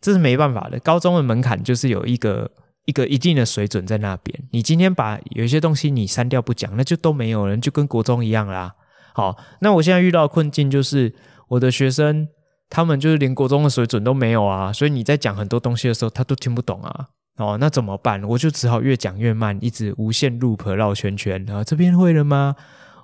[0.00, 0.80] 这是没办法的。
[0.80, 2.50] 高中的门槛就是有一个
[2.87, 4.37] 一个一定的水准在那边。
[4.50, 8.74] 你今天把有一些东西你删掉不讲，那就都没有了，就跟国中一样啦。
[9.14, 11.14] 好，那我现在遇到困境就是
[11.46, 12.26] 我的学生。
[12.70, 17.07] 他们就是连国中的水准都没有啊，所以你在讲很多东西的时候，他都听不懂啊。
[17.37, 18.22] 哦，那怎么办？
[18.24, 21.44] 我就只好越讲越慢，一直无限 loop 绕圈圈。
[21.46, 22.57] 然后这边会了吗？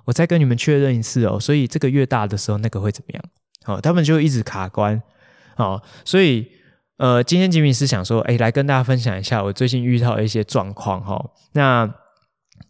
[0.03, 1.39] 我再跟你们确认一次哦。
[1.39, 3.23] 所以这个越大的时候，那个会怎么样？
[3.65, 5.01] 哦，他们就一直卡关。
[5.55, 6.45] 哦，所以
[6.97, 11.25] 呃，今天吉米是想说，哎，来跟大家分享一下我最近遇到的一些状况哈。
[11.53, 11.89] 那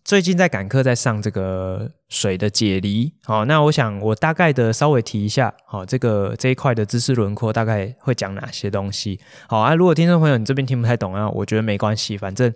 [0.05, 9.73] 最近在赶课，在上这个水的解离，好，那我想我大概的稍微提一下，好，这个这一块的知识轮廓大概会讲哪些东西，好啊。
[9.73, 12.53] 如果听众朋友你这边听不太懂啊，我觉得没关系，反正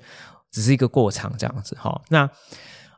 [0.51, 2.29] 只是一个过场这样子，好，那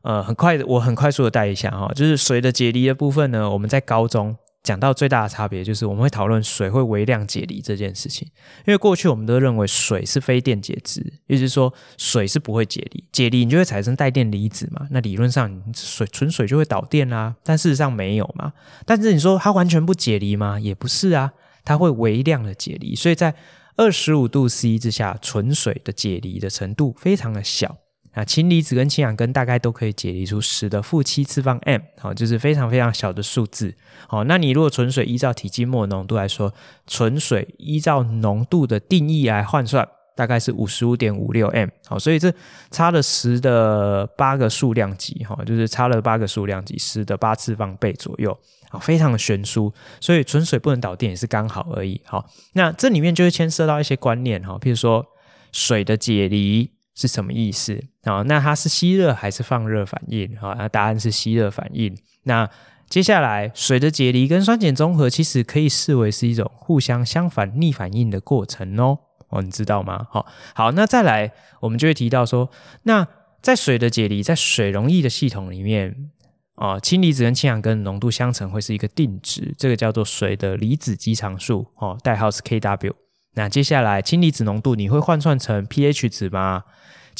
[0.01, 4.35] 呃，很快我很快速的带一下哈，就是水的解离的部分呢，我们在高中。
[4.63, 8.27] 讲到最大的差别就是，我们会讨论水会微量解离这件事情。
[8.67, 14.87] 因为过去我们都认为水是非电解质，也就是说水是不会解离，解离你就会产生带电离子嘛。
[14.91, 18.53] 那理论上水纯水就会导电啦，但事实上没有嘛。
[18.85, 20.59] 但是你说它完全不解离吗？
[20.59, 21.33] 也不是啊，
[21.65, 22.93] 它会微量的解离。
[22.93, 23.33] 所以在
[23.77, 27.77] 二十五度 C 之下，纯水的解离的程度非常的小。
[28.13, 33.73] 啊，氢离子跟氢氧根大概都可以解离出十的负七次方 m，好，就是非常非常小的数字。
[34.05, 36.53] 好，那你如果纯水依照体积末浓度来说，
[36.85, 41.69] 纯水依照浓度的定义来换算，大概是五十五点五六 m。
[41.85, 42.33] 好，所以这
[42.69, 48.37] 差了十的八个数量级，哈，就是差了八个数量级，十的八次方倍左右，
[48.69, 49.73] 好，非常的悬殊。
[50.01, 52.01] 所以纯水不能导电也是刚好而已。
[52.03, 55.05] 好，那这里面就会牵涉到一些观念，哈，譬如说
[55.53, 56.71] 水的解离。
[56.95, 58.21] 是什么意思啊？
[58.23, 60.35] 那它是吸热还是放热反应？
[60.37, 61.95] 啊，那答案是吸热反应。
[62.23, 62.49] 那
[62.89, 68.99] 接下来，水的解离跟酸碱中和其实可以视为是一种互相相反逆反应的过程哦。
[69.29, 70.07] 哦，你知道吗？
[70.09, 72.51] 好，好，那再来，我们就会提到说，
[72.83, 73.07] 那
[73.41, 76.11] 在水的解离，在水溶液的系统里面
[76.55, 82.91] 啊，氢离子跟氢氧根浓度相乘会是一个定值，这个叫做水的离子机常数，哦，代号是 Kw。
[83.35, 86.65] 那接下来，氢离子浓度你会换算成 pH 值吗？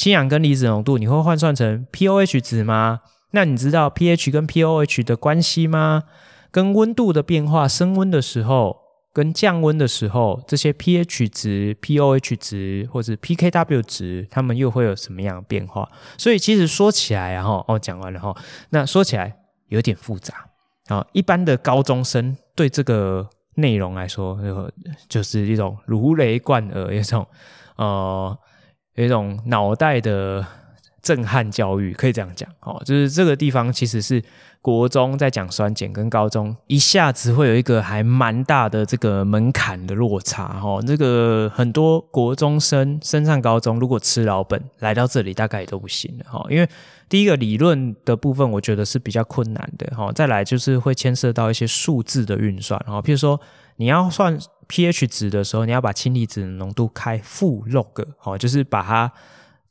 [0.02, 3.02] 氢氧根离子浓度你会换算成 pOH 值吗？
[3.30, 6.02] 那你知道 pH 跟 pOH 的关系吗？
[6.50, 8.76] 跟温度的变化，升温的时候
[9.12, 15.88] 跟降温的时候，这些 pH 值、pOH 值或者 pKw 值，它们又会有什么样的变化？
[16.18, 18.36] 所以其实说起来，然后哦，讲完了哈，
[18.70, 19.32] 那说起来
[19.68, 20.34] 有点复杂
[20.88, 21.06] 啊。
[21.12, 23.28] 一般的高中生对这个。
[23.56, 24.40] 内容来说，
[25.10, 27.26] 就是一种如雷贯耳，一种
[27.76, 28.34] 呃，
[28.94, 30.44] 有一种脑袋的
[31.02, 32.80] 震撼教育，可以这样讲哦。
[32.84, 34.22] 就是这个地方其实是
[34.60, 40.82] 国中在讲酸碱，跟高中一下子会有一个还蛮大的这个门槛的落差哦。
[40.86, 46.46] 这个很多国中生升上高中，如果吃老本来到这里，大概也都不行了哈。
[46.48, 46.68] 因为
[47.08, 50.12] 第一个理论的部分，我觉得是比较困难的哈。
[50.12, 53.40] 再来就是会牵涉到一些数字的运算哈，譬如说
[53.76, 59.12] 你要算 pH 值的时候，你要把氢离子浓度开负 log 哦，就是把它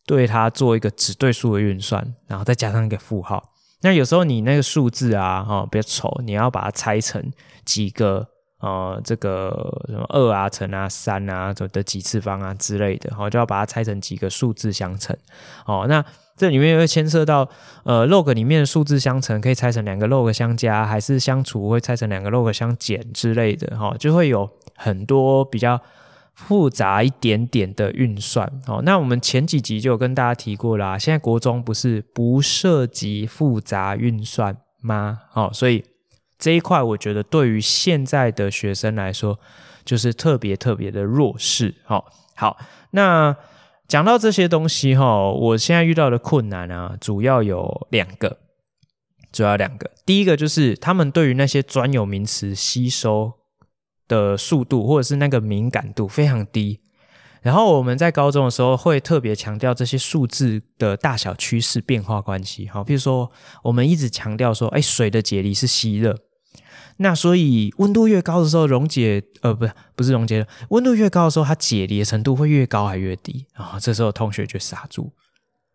[0.05, 3.51] 对它做一个指对数的运算，然后再加上一个负号。
[3.81, 7.31] 那有时候你那个数字啊哈比较丑，你要把它拆成
[7.65, 8.27] 几个
[8.59, 15.17] 呃这个什么二啊乘啊三啊的几次方啊之类的，哈，就要把它拆成几个数字相乘
[15.65, 15.85] 哦。
[15.89, 16.05] 那
[16.41, 17.47] 这里面会牵涉到，
[17.83, 25.79] 呃，log 里面的数字相乘可以拆成两个 log 相加，还是相除会拆成两个 log 相减之类的，哈，就会有很多比较
[26.33, 28.51] 复杂一点点的运算。
[28.65, 35.19] 哦，那我们前几集就有跟大家提过啦，现在国中不是不涉及复杂运算吗？
[35.33, 35.85] 哦，所以
[36.39, 39.37] 这一块我觉得对于现在的学生来说，
[39.85, 41.75] 就是特别特别的弱势。
[41.85, 42.03] 好，
[42.35, 42.57] 好，
[42.89, 43.37] 那
[43.91, 48.37] 讲到这些东西哈，我现在遇到的困难啊，主要有两个。
[49.33, 53.33] 主要两个，第一个就是他们对于那些专有名词吸收
[54.07, 56.79] 的速度，或者是那个敏感度非常低。
[57.41, 62.69] 然后我们在高中的时候会特别强调这些数字的大小趋势变化关系。
[62.69, 63.29] 好，比如说
[63.61, 66.17] 我们一直强调说，哎，水的解离是吸热，
[67.01, 73.47] 那所以温度越高的时候溶解，呃，不是不是溶解，温度越高的时候，它解离的程度会越高还越低？
[73.53, 75.11] 啊，这时候同学就傻住，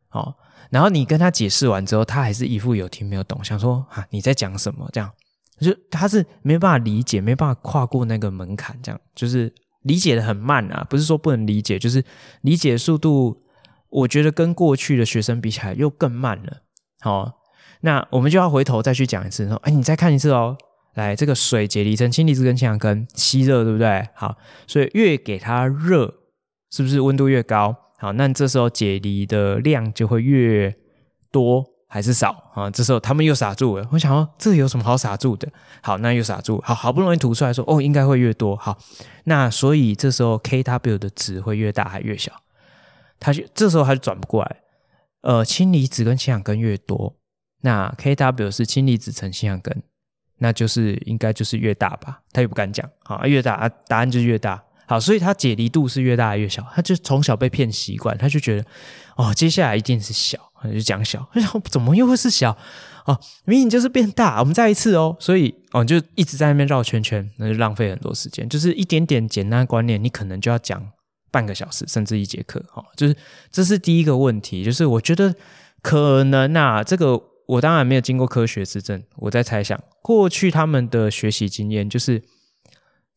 [0.08, 0.36] 好。
[0.70, 4.88] 然后你跟他解释完之后，他还是一副有听没有懂，想说啊，你在讲什么？
[4.92, 5.10] 这样
[5.60, 9.52] 就他是没办法理解，没办法跨过那个门槛，这样就是
[9.82, 10.84] 理解的很慢啊。
[10.90, 12.04] 不是说不能理解，就是
[12.42, 13.42] 理解速度，
[13.90, 16.62] 我觉得跟过去的学生比起来又更慢了。
[17.00, 17.32] 好，
[17.82, 20.56] 那我们就要回头再去讲一次，说，哎，你再看一次哦。
[20.96, 24.06] 来，这个水解离成氢离子跟氢氧根，吸热，对不对？
[24.14, 24.36] 好，
[24.66, 26.12] 所以越给它热，
[26.70, 27.76] 是不是温度越高？
[27.98, 30.74] 好，那这时候解离的量就会越
[31.30, 32.70] 多还是少啊？
[32.70, 33.88] 这时候他们又傻住了。
[33.92, 35.48] 我想说，这有什么好傻住的？
[35.82, 36.60] 好，那又傻住。
[36.64, 38.56] 好，好不容易吐出来说，哦，应该会越多。
[38.56, 38.78] 好，
[39.24, 42.32] 那所以这时候 kW 的值会越大还越小？
[43.20, 44.56] 他就这时候他就转不过来。
[45.22, 47.16] 呃，氢离子跟氢氧根越多，
[47.62, 49.82] 那 kW 是氢离子乘氢氧根，
[50.38, 52.20] 那就是应该就是越大吧？
[52.32, 52.88] 他也不敢讲。
[53.04, 54.62] 啊，越大，答案就越大。
[54.88, 58.64] 好，所以他解离度是越大越小，他就从小被骗习惯，他就觉得
[59.16, 60.38] 哦，接下来一定是小，
[60.72, 61.28] 就讲小，
[61.64, 62.56] 怎么又会是小？
[63.04, 70.80] 哦，明明就是变大，我们再一次哦，所以哦就一直在那边绕圈圈，那就浪费很多时间，就是一点点简单的观念，你可能就要讲
[71.32, 73.16] 半个小时甚至一节课，哈、哦，就是
[73.50, 75.34] 这是第一个问题，就是我觉得
[75.82, 82.22] 可能啊，这个我当然没有经过科学实证，我在猜想过去他们的学习经验就是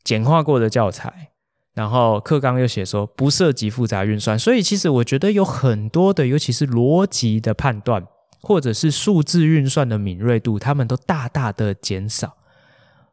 [0.03, 1.31] 简化过的教材。
[1.75, 8.05] 然后课纲又写说不涉及复杂运算，所以其实我觉得有很多的，尤其是逻辑的判断，
[8.41, 12.35] 或者是数字运算的敏锐度，他们都大大的减少，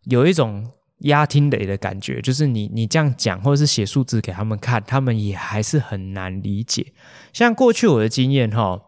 [0.04, 0.68] 有一种
[1.00, 6.92] 压听雷的感觉，就是你你这样讲，或者是写数字给他们看，他们也还是很难理解。
[7.32, 8.80] 像过去我的经验哈，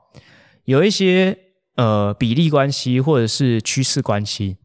[0.65, 1.39] 有一些
[1.79, 4.59] 呃比例关系或者是趋势关系。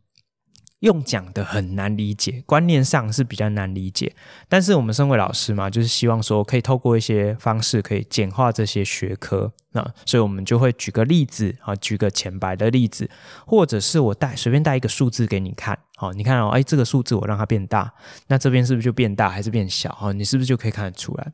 [0.80, 4.14] 用讲的很难理解，观念上是比较难理解。
[4.50, 9.54] 但是我们身为老师嘛，就是希望说可以透过一些方式可以简化这些学科。
[9.72, 13.10] 那所以我们就会举个例子啊，举个浅白的例子，
[13.48, 15.80] 或者是我带随便带一个数字给你看。
[15.96, 17.94] 好，你看哦，哎，这个数字我让它变大，
[18.28, 19.90] 那这边是不是就变大还是变小？
[19.94, 21.32] 哈，你是不是就可以看得出来？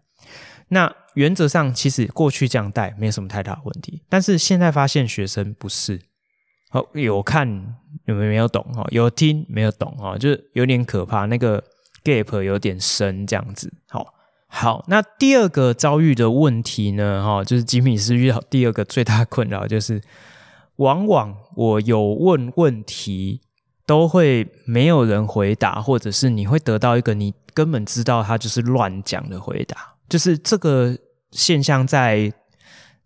[0.70, 6.02] 那原则上其实过去这样带没有什么太大问题，但是现在发现学生不是。
[6.72, 7.48] 好，有看
[8.06, 8.86] 有没有没有懂哈？
[8.92, 10.16] 有听没有懂哈？
[10.16, 11.64] 就是有点可怕，那个
[12.04, 13.74] gap 有点深这样子。
[13.90, 14.14] 好，
[14.46, 17.24] 好，那第二个遭遇的问题呢？
[17.26, 20.00] 哈，就是吉米斯遇到第二个最大困扰，就是
[20.76, 23.42] 往往我有问问题，
[23.88, 30.98] 都会没有人回答，或者是你会得到一个你根本知道他就是乱讲的回答，就是这个
[31.32, 32.34] 现象在。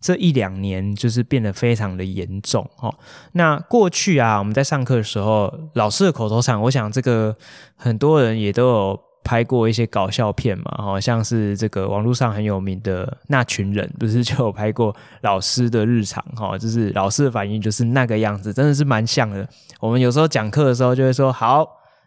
[0.05, 2.93] 这一两年就是变得非常的严重哦。
[3.31, 7.33] 那过去啊，我们在上课的时候，老师的口头禅，我想这个
[7.77, 19.47] 很多人也都有拍过一些搞笑片嘛，好像是这个网络上很有名的那群人，不是就有拍过老师的日常哈，就是老师的反应就是那个样子，真的是蛮像的。
[19.79, 21.65] 我们有时候讲课的时候就会说好。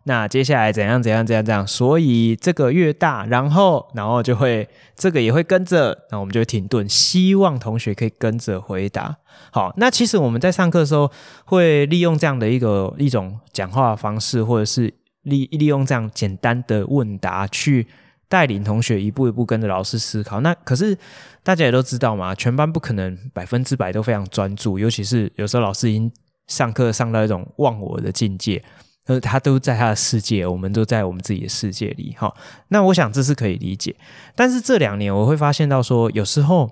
[0.08, 1.66] 那接下来怎样怎样怎样怎样？
[1.66, 9.16] 所以这个越大，然后然后就会这个也会跟着，那我们就停顿，希望同学可以跟着回答。
[9.50, 11.10] 好，那其实我们在上课的时候
[11.44, 17.84] 会利用这样的一个一种讲话方式，或者是利利用这样简单的问答去
[18.28, 20.40] 带领同学一步一步跟着老师思考。
[20.40, 20.96] 那可是
[21.42, 26.12] 大家也都知道嘛，全班不可能百分之百都非常专注，尤其是有时候老师已经
[26.46, 28.62] 上课上到一种忘我的境界。
[29.06, 32.34] 呃，他都在他的世界，我们都在我们自己的世界里，哈。
[32.68, 33.96] 那我想这是可以理解。
[34.34, 36.70] 但是这两年我会发现到说，有时候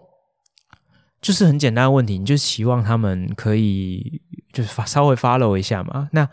[1.23, 4.21] 就是很简单的问题，你就希望他们可以
[4.53, 6.09] 就是稍微 follow 一下嘛。
[6.13, 6.29] 那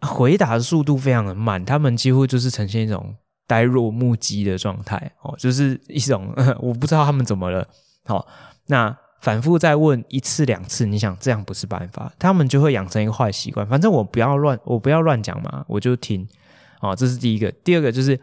[0.00, 3.14] 回答的速度非常的慢，他们几乎就是呈现一种
[3.46, 7.66] 呆若木鸡的状态，哦，就是一种 我不知道他们怎么了，
[8.04, 8.26] 好，
[8.66, 8.96] 那。
[9.24, 13.66] 反复再问一次两次，你想这样不是办法，他们就会养成一个坏习惯。
[13.66, 16.28] 反正我不要乱，我不要乱讲嘛，我就听。
[16.82, 17.50] 哦，这是第一个。
[17.50, 18.20] 第二个就是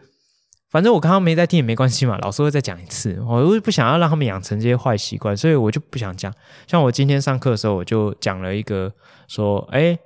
[0.70, 3.20] 反正我刚刚没在听也没关系嘛，老师会再讲一次。
[3.26, 6.32] 我又不想要让他们养成这些坏习惯，所以我就不想讲。
[6.68, 8.92] 像我今天上课的时候，我就讲了一个
[9.26, 9.98] 说，哎，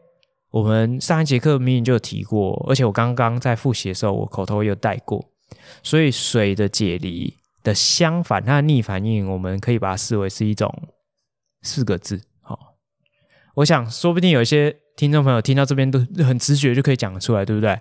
[0.51, 5.23] 我们上一节课明明就有提过，而且我刚刚在复习的时候，我口头有带过。
[5.83, 7.37] 所以水的解离
[7.67, 10.73] 的相反，它的逆反应，我们可以把它视为是一种
[11.63, 12.23] 四个字。
[12.41, 12.77] 好，
[13.57, 17.77] 我想说不定有一些听众朋友听到这边都很直觉就可以讲得出来，对不对？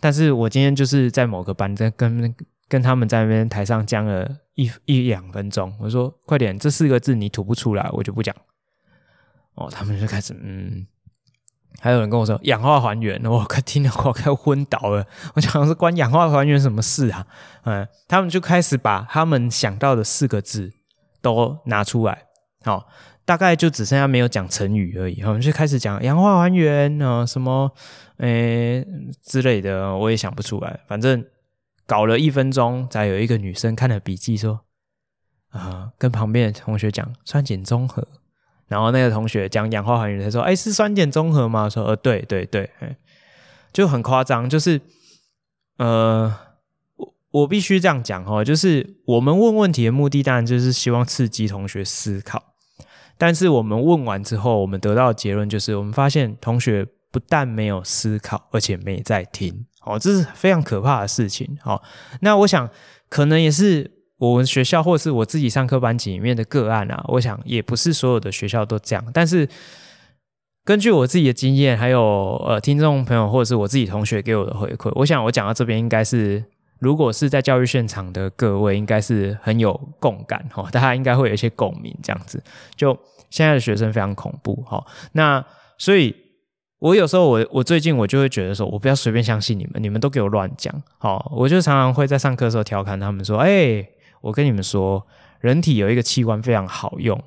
[0.00, 2.34] 但是我今天就是在某个班在跟
[2.68, 8.34] 跟他们在那边台上讲了一一两分钟，我说快点，这四个字你吐不出来，我就不讲。
[9.54, 10.84] 哦，他们就开始嗯，
[11.80, 15.06] 还有人跟我说氧化还原，我快听了我快昏倒了。
[15.34, 17.26] 我想是关氧化还原什么事啊？
[17.64, 20.72] 嗯，他们就开始把他们想到的四个字
[21.20, 22.24] 都拿出来，
[22.64, 22.88] 好。
[23.24, 27.70] 大概就只剩下没有讲成语而已，我们就开始讲氧化还原啊，什么
[28.16, 28.82] 诶、
[29.22, 30.80] 之类的，我也想不出来。
[30.86, 31.22] 反正
[31.86, 34.60] 搞了一分钟，才有一个女生看了笔记说
[35.50, 38.08] 啊，跟旁边的同学讲酸碱中和，
[38.68, 41.68] 然后那个同学讲氧化还原，他说哎、是酸碱中和吗？
[41.68, 42.70] 说呃对对对，
[43.72, 44.80] 就很夸张，就是
[45.78, 46.32] 呃
[46.96, 52.54] 我我必须这样讲哦，就是我们问问题的目的当然就是希望刺激同学思考。
[53.20, 59.66] 但是我们问完之后，我们得到的结论就是，我们发现同学不但没有思考，而且没在听。
[59.82, 61.58] 哦，这是非常可怕的事情。
[61.64, 61.82] 哦，
[62.20, 62.70] 那我想
[63.08, 67.02] 可能也是我们学校或是我自己上课班级里面的个案啊。
[67.08, 69.04] 我想也不是所有的学校都这样。
[69.14, 69.48] 但是
[70.64, 76.44] 根据我自己的经验，还有呃听众朋友或者是我自己同学给我的回馈，我想我讲到这边应该是。
[76.80, 82.40] 如果是在教育现场的各位，应该是很有共感哈，大家应该会有一些共鸣这样子。
[82.76, 82.96] 就
[83.30, 85.44] 现在的学生非常恐怖哈，那
[85.76, 86.14] 所以，
[86.78, 90.72] 我有时候我我最近我就会觉得说，我不要随便相信你们，你们都给我乱讲。
[90.98, 93.84] 好，我就常常会在上课的时候调侃他们说，哎，
[94.28, 95.06] 我跟你们说，
[95.40, 97.20] 人体有一个器官非常好用，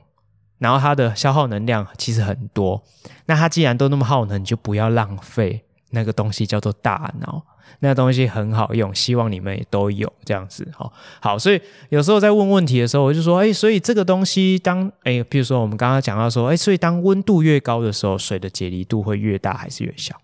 [0.60, 2.82] 然后它的消耗能量其实很多，
[3.26, 7.46] 那它既然都那么耗能，你就不要浪费那个东西，叫做大脑。
[7.80, 20.16] 那个东西很好用，希望你们也都有这样子，好，好，所以有时候在问问题的时候，我就说，哎，所以这个东西当，哎，比如说我们刚刚讲到说，哎，所以当温度越高的时候，水的解离度会越大还是越小？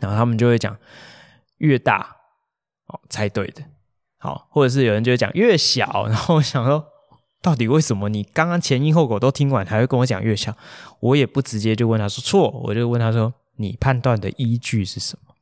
[0.00, 0.76] 然后他们就会讲
[1.58, 2.16] 越大，
[2.88, 3.62] 哦，猜对的，
[4.18, 6.84] 好，或者是有人就会讲越小， 然后我想说，
[7.42, 10.56] 到底为什么你刚刚前因后果都听完，还会跟我讲越小？
[11.00, 15.34] 我也不直接就问他说错，我就问他说，你判断的依据是什么？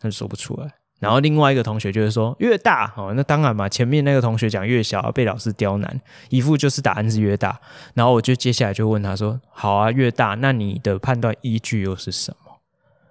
[0.00, 0.68] 他说不出来，
[0.98, 7.60] 然后另外一个同学就是说越大哦，那当然嘛，前面那个同学讲越小，被老师刁难，一副就是答案是越大，
[7.94, 12.58] 然后我就接下来就问他说，好啊，越大，那你的判断依据又是什么？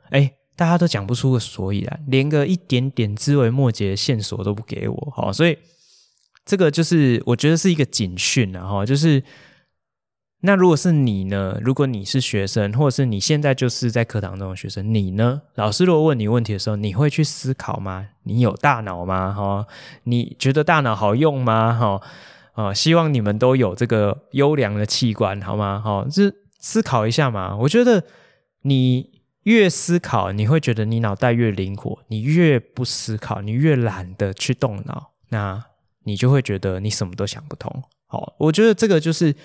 [0.10, 5.58] 哎，大家都讲不出个所以然，连个一点点枝微末节的线索都不给我，所以
[6.46, 9.24] 这个就是我觉得是一个警讯啊，哈，就是。
[10.44, 11.60] 那如果是你呢？
[11.62, 15.44] 如果你是学生，或者是你现在就是在课堂中的学生，你呢？
[15.54, 18.08] 老师如果问你问题的时候，你会去思考吗？
[18.24, 19.32] 你有大脑吗？
[19.32, 19.68] 哈，
[20.06, 21.78] 你觉得大脑好用吗？
[21.80, 22.02] 哈，
[22.54, 25.80] 啊，希望你们都有这个优良的器官，好吗？
[25.80, 26.24] 哈，就
[26.60, 27.56] 思考一下嘛。
[27.56, 28.04] 我觉得
[28.64, 29.11] 你
[29.44, 35.64] 越思考，你会觉得你脑袋越灵活；你越不思考，你越懒得去动脑，那
[36.04, 37.84] 你就会觉得你什么都想不通。
[38.08, 39.36] 好，我觉得这个就是。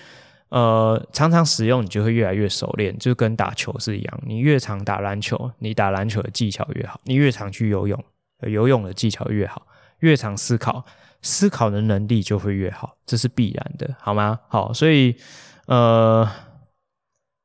[0.49, 4.19] 呃，常常使用，你就会越来越熟练，就跟打球是一样。
[4.25, 8.01] 你越常打篮球，你打篮球的技巧越好；你越常去游泳，
[8.47, 9.61] 游泳的技巧越好；
[9.99, 10.85] 越常思考，
[11.21, 14.39] 思考的能力就会越好，这是必然的，好吗？
[14.47, 15.17] 好，所以
[15.65, 16.25] 呃，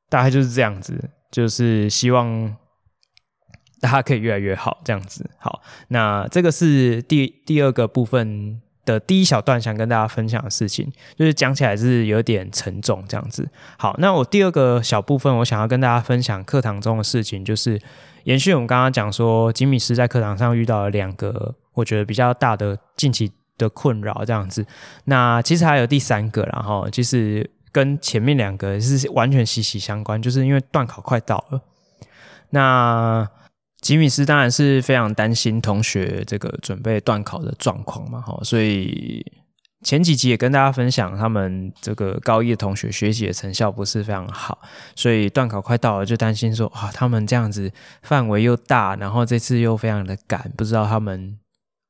[0.07, 2.55] 大概就是这样子，就是希望
[3.81, 5.29] 大家可以越来越好，这样子。
[5.37, 8.61] 好，那这个是第第二个部分。
[8.85, 13.47] 的第一小段想跟大家分享的事情，就是讲起来是有点沉重这样子。
[13.77, 17.81] 好，那我第二个小部分，我想要跟大家分享课堂中的事情，就是
[18.25, 24.65] 延续我们刚刚讲说，吉米斯在课堂上遇到了两个我觉得比较大的近期的困扰这样子。
[25.05, 31.61] 那其实还有第三个，然后其实跟前面两个是完全息息相关，就是因为段考快到了。
[32.51, 33.27] 那
[33.81, 39.25] 吉米斯当然是非常担心同学这个准备段考的状况嘛，哈，所以
[39.81, 44.61] 前几集也跟大家分享，他们这个高一的同学学习的成效不是非常好，
[44.95, 47.69] 所以段考快到了，就担心说，哇，他们这样子
[48.03, 51.37] 范围又大，然后这次又非常的赶，不知道他们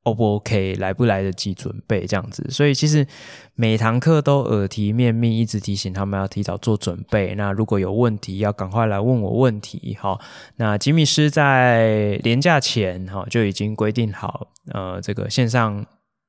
[0.04, 3.06] O 不 OK，来不来得及准备这样子，所以其实
[3.54, 7.34] 每堂课都耳提面命，一直提醒他们要提早做准备。
[7.34, 9.96] 那如果有问题，要赶快来问我问题。
[10.00, 10.20] 好，
[10.56, 15.84] 那吉米斯在连假前哈就已经规定好，呃，这个线上。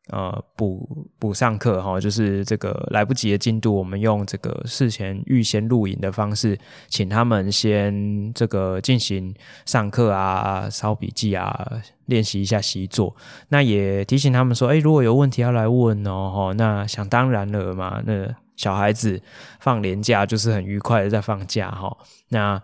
[0.09, 6.55] 呃，补补上课哈，就是这个来不及的进度，我们用这个事前预先录影的方式，
[6.87, 9.33] 请他们先这个进行
[9.65, 11.67] 上课啊、抄笔记啊、
[12.05, 13.15] 练习一下习作。
[13.49, 19.19] 那也提醒他们说，哎，如果有问题要来问哦，那想当然了嘛，那小孩子
[19.59, 21.97] 放年假就是很愉快的在放假哈。
[22.29, 22.61] 那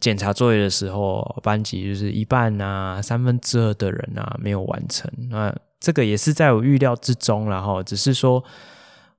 [0.00, 5.54] 检查作业的时候，班级就是一半啊、三分之二的人啊没有完成那。
[5.78, 8.42] 这个也是在我预料之中，然后只是说，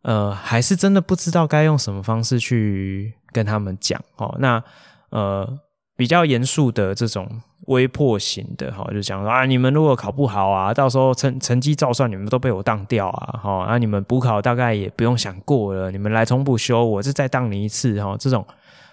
[0.02, 4.36] 呃，还是真的不知道该用什么方式去跟他们讲哦。
[4.40, 4.62] 那
[5.10, 5.48] 呃，
[5.96, 7.30] 比较严肃的这种
[7.68, 18.18] 威迫型的哈，就讲说啊，你们如果考不好啊，到时候成成绩照算，你们都被我当掉啊，哈，那你们补考大概也不用想过了，你们来重补修，我是再当你一次哈。
[18.20, 18.46] 这种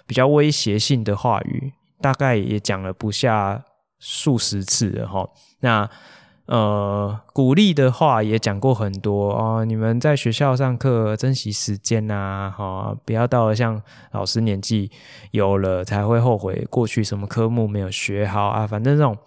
[0.05, 3.63] 比较威胁性的话语，大概也讲了不下
[3.99, 5.29] 数十次了哈。
[5.61, 5.89] 那
[6.47, 9.65] 呃，鼓励的话也讲过很多哦。
[9.65, 13.81] 你们在学校上课，珍惜时间呐，哈，不要到了像
[14.11, 14.91] 老师年纪
[15.31, 18.67] 有了才会后悔过去什么科目没有学好啊。
[18.67, 19.17] 反正这种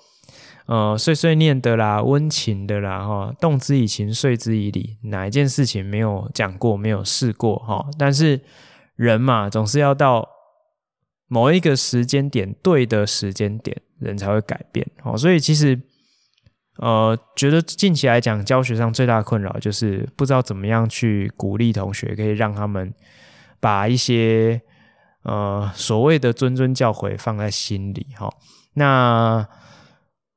[0.66, 7.84] 呃碎碎念的啦，温情的啦，哈，动之以情，碎之以理，哪一件事情没有讲过，没有试过哈？
[7.98, 8.40] 但是
[8.94, 10.24] 人嘛，总是要到
[11.28, 15.16] 某一个时间点，对的时间点，人才会改变哦。
[15.16, 15.80] 所以其实。
[16.80, 22.94] 呃，觉得近期来讲，教学上最大的困扰就是不知道怎么样去鼓励同学，可以让他们
[23.58, 24.62] 把一些
[25.24, 28.32] 呃所谓的谆谆教诲放在心里哈。
[28.74, 29.44] 那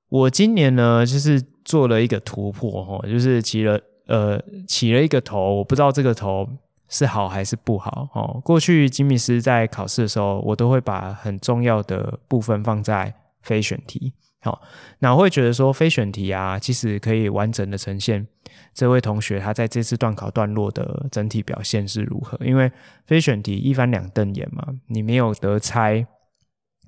[0.09, 6.49] 我今年呢，就是做了一个突破哈，就是起了呃起了一个头，我不知道这个头
[6.91, 8.39] 是好还是不好哦。
[8.43, 13.11] 过去吉米斯在考试的时候，我都会把很重要的部分放在
[13.41, 14.13] 非选题。
[14.41, 14.61] 好，
[14.99, 18.27] 那我会觉得说，非选题啊，其实可以完整的呈现
[18.73, 22.37] 这位同学他在这次段考段落的整体表现是如何。
[22.43, 22.69] 因为
[23.05, 26.05] 非选题一翻两瞪眼嘛，你没有得猜，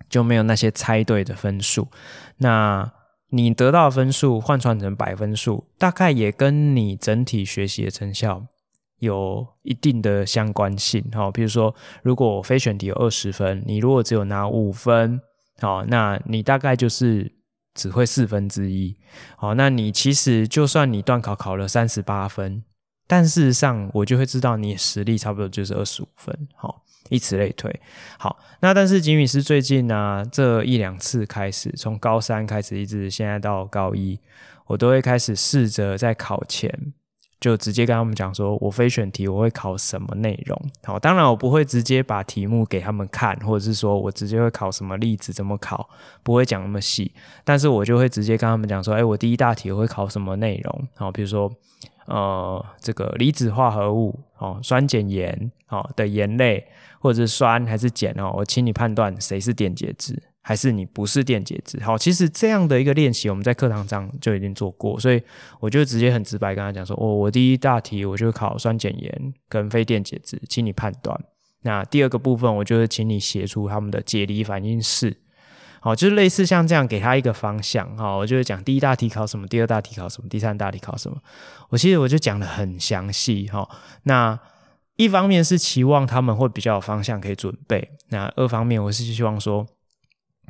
[0.09, 1.87] 就没有那些猜对的分数。
[2.37, 2.91] 那
[3.29, 8.47] 你得到的分数换算成百分数，大概也跟你整体学习的成效
[9.03, 11.03] 有一定的相关性。
[11.13, 15.21] 好，比如说，如果非选题有二十分，你如果只有拿五分，
[15.59, 17.31] 好，那你大概就是。
[17.75, 18.95] 只会四分之一，
[19.35, 22.63] 好，那你其实就算你段考考了三十八分，
[23.07, 27.81] 但事实上我就会知道你实力差不多就是二十五分，好，以此类推，
[28.19, 34.19] 好，那但是吉米师最近呢、啊，这一两次开始，从高三开始一直现在到高一，
[34.67, 36.93] 我都会开始试着在考前。
[37.43, 40.57] 就直接跟他们讲说，我非选题我会考什么内容。
[40.85, 45.89] 好，当然我不会直接把题目给他们看，或者是说我直接会考什么例子怎么考，
[46.23, 47.11] 不会讲那么细。
[47.43, 50.87] 但是我就会直接跟他们讲说，哎，我第一大题会考什么内容。
[50.95, 51.51] 好，比如说，
[52.05, 56.65] 呃，这个离子化合物，哦，酸碱盐，哦的盐类，
[57.01, 60.23] 或者是酸还是碱哦，我请你判断谁是电解质。
[60.45, 61.81] 还是你不是电解质？
[61.81, 65.23] 好，其实这样的一个练习，我们在课堂上就已经做过，所以
[65.61, 71.17] 我就直接很直白跟他讲说：哦，我第一大题我就考酸碱盐跟非电解质，请你判断。
[71.61, 75.15] 那第二个部分，我就是请你写出他们的解离反应式。
[75.79, 77.95] 好，就是类似像这样给他一个方向。
[77.95, 81.17] 好，我就是讲第一大题考什么，第二大题考什么，第三大题考什么。
[81.69, 83.47] 我其实我就讲得很详细。
[83.47, 83.65] 哈，
[84.03, 84.37] 那
[84.97, 89.65] 一方面是期望他们会比较有方向可以准备，那二方面我是希望说。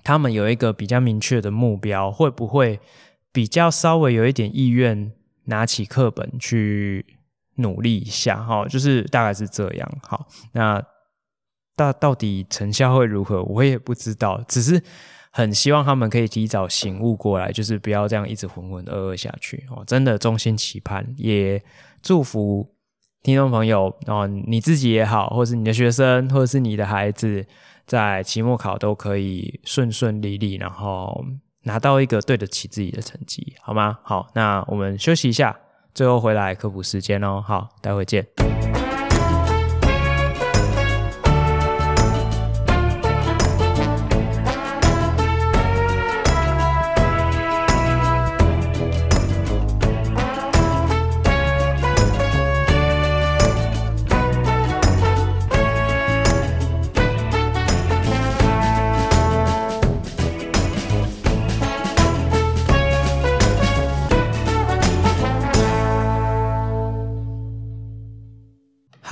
[0.03, 2.79] 他们有一个比较明确的目标，会不会
[3.31, 5.11] 比较稍微有一点意愿
[5.45, 7.05] 拿起课本去
[7.55, 8.43] 努力一下？
[8.43, 9.89] 哈，就是大概是这样。
[10.01, 10.83] 好，那
[11.75, 14.43] 到到底成效会如何，我也不知道。
[14.47, 14.81] 只是
[15.31, 19.65] 很希望他们可以提早醒悟过来，就是不要这样一直浑浑噩噩下去。
[19.71, 21.63] 哦，真的衷心期盼，也
[22.01, 22.75] 祝福
[23.21, 27.45] 听众朋友哦，你自己也好，或是你的学生，或者是你的孩子。
[27.85, 31.23] 在期末考都可以顺顺利利，然后
[31.63, 33.99] 拿到一个对得起自己的成绩，好吗？
[34.03, 35.57] 好，那我们休息一下，
[35.93, 37.43] 最后回来科普时间哦。
[37.45, 38.62] 好，待会见。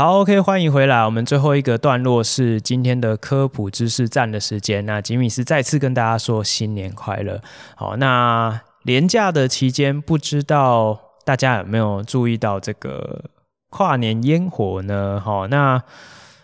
[0.02, 1.06] 好，OK，欢迎回来。
[1.06, 4.84] 我们最后一个段落是今天的科普知识站的时间。
[4.88, 7.39] 那吉米斯再次跟大家说新年快乐。
[7.76, 13.26] 好，那连假的期间，不知道大家有没有注意到这个
[13.70, 15.22] 跨年烟火呢？
[15.24, 15.84] 好，那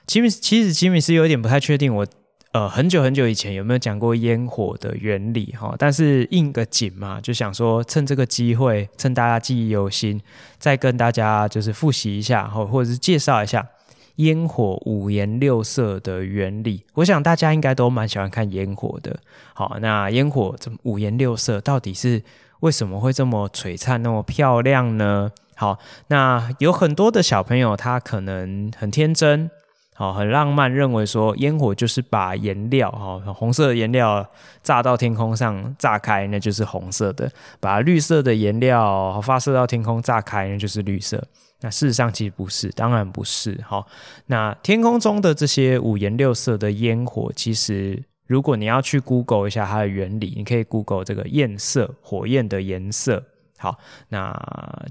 [0.06, 2.06] 吉米其实吉米斯有点不太确定我。
[2.54, 5.76] 呃，很久很久以前有没有讲过烟火的原理哈？
[5.78, 10.20] 但是应个景嘛，就想说趁这个机会，趁大家记忆犹新，
[10.58, 13.68] 再跟大家就是复习一下，或或者是介绍一下
[14.16, 16.84] 烟火五颜六色的原理。
[16.96, 19.20] 我想大家应该都蛮喜欢看烟火的。
[19.54, 22.24] 好，那烟火这五颜六色，到底是
[22.62, 25.30] 为什么会这么璀璨、那么漂亮呢？
[25.56, 25.78] 好，
[26.08, 29.52] 那有很多的小朋友他可能很天真。
[29.98, 34.24] 好，很浪漫，认为说烟火就是把颜料，哈，红色的颜料
[34.62, 37.28] 炸到天空上炸开，那就是红色的；
[37.60, 41.28] 把绿色的颜料发射到天空炸开，那就是绿色。
[41.62, 43.60] 那事实上其实不是，当然不是。
[43.66, 43.88] 好，
[44.28, 53.24] 那天空中的这些五颜六色的烟火，其实如果你要去 Google 一下它的原理，你可以 Google 这个焰色，火焰的颜色。
[53.60, 53.76] 好，
[54.10, 54.32] 那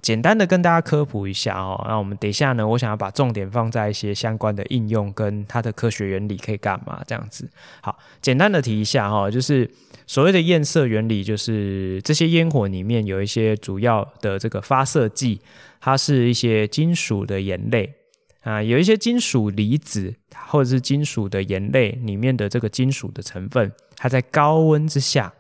[0.03, 1.81] 简单的跟大家科普一下哦。
[1.89, 7.49] 那我们等一下呢，我想要把重点放在一些相关的应用跟它的科学原理可以干嘛这样子。
[7.81, 9.71] 好，简单的提一下哈，就是
[10.09, 15.41] 所谓的焰色原理，就是这些烟火里面有一些主要的这个发射剂，
[15.81, 17.95] 它是一些金属的盐类
[18.43, 20.13] 啊，有一些金属离子
[20.49, 25.33] 或者是金属的盐类里面的这个金属的成分，它在高温之下，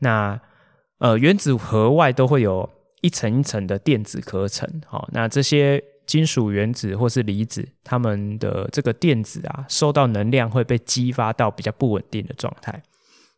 [0.00, 0.40] 那。
[1.02, 12.80] 呃，原子核外都会有一层一层的电子壳层，好，那这些金属原子或是离子，它们的这个电子啊，受到能量会被激发到比较不稳定的状态。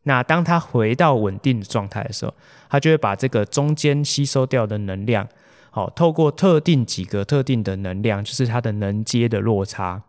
[0.03, 2.35] 那当它回到稳定的状态的时候，
[2.69, 5.27] 它就会把这个中间吸收掉的能量，
[5.71, 10.03] 好，透过特定几个特定的能量，就是它的能阶的落差，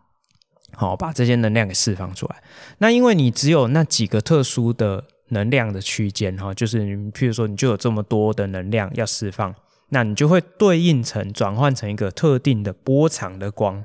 [0.74, 2.42] 好，把这些能量给释放出来。
[2.80, 5.04] 那因为你只有那几个特殊的。
[5.28, 9.54] 能量的区间哈，就是你譬如说，你就有这么多的能量要释放，
[9.88, 13.84] 那你就会对应成转换成一个特定的波长的光。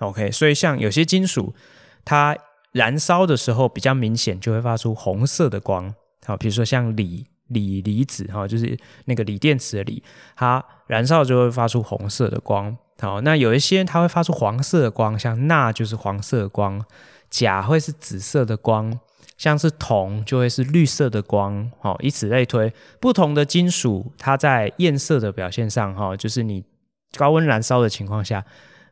[0.00, 1.54] OK，所以像有些金属，
[2.04, 2.36] 它
[2.72, 5.94] 燃烧的时候比较明显，就会发出红色的光。
[6.24, 10.02] 好，比如说像锂锂离子哈，就是那个锂电池的锂，
[10.36, 12.76] 它燃烧就会发出红色的光。
[13.00, 16.84] 好，那有一些它会发出黄色的光，像钠就是黄色的光，
[17.30, 19.00] 钾会是紫色的光。
[19.40, 22.70] 像是铜就会是绿色的光，好，以此类推。
[23.00, 26.62] 不同的金属，它在焰色的表现上，哈，就是你
[27.16, 28.44] 高温燃烧的情况下，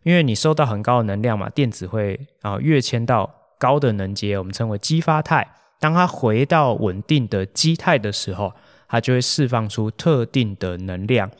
[0.04, 5.46] 因为你受到很高的能量嘛，电子会啊跃迁到高的能阶，我们称为激发态。
[5.78, 8.50] 当它回到稳定的基态的时候，
[8.88, 11.30] 它就会释放出特定的能量。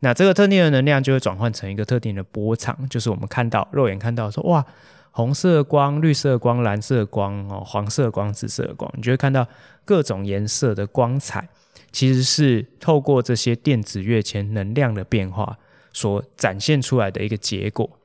[0.00, 4.62] 那这个特定的能量就会转换成一个特定的波长，就是我们看到肉眼看到说哇。
[5.10, 9.46] 红色光、绿色光、蓝色光、哦，黄色光、紫色光，你就会看到
[9.84, 11.48] 各种颜色的光彩，
[11.92, 15.58] 其实是透过这些电子跃迁能量的变化
[15.92, 17.98] 所展现出来的一个结果。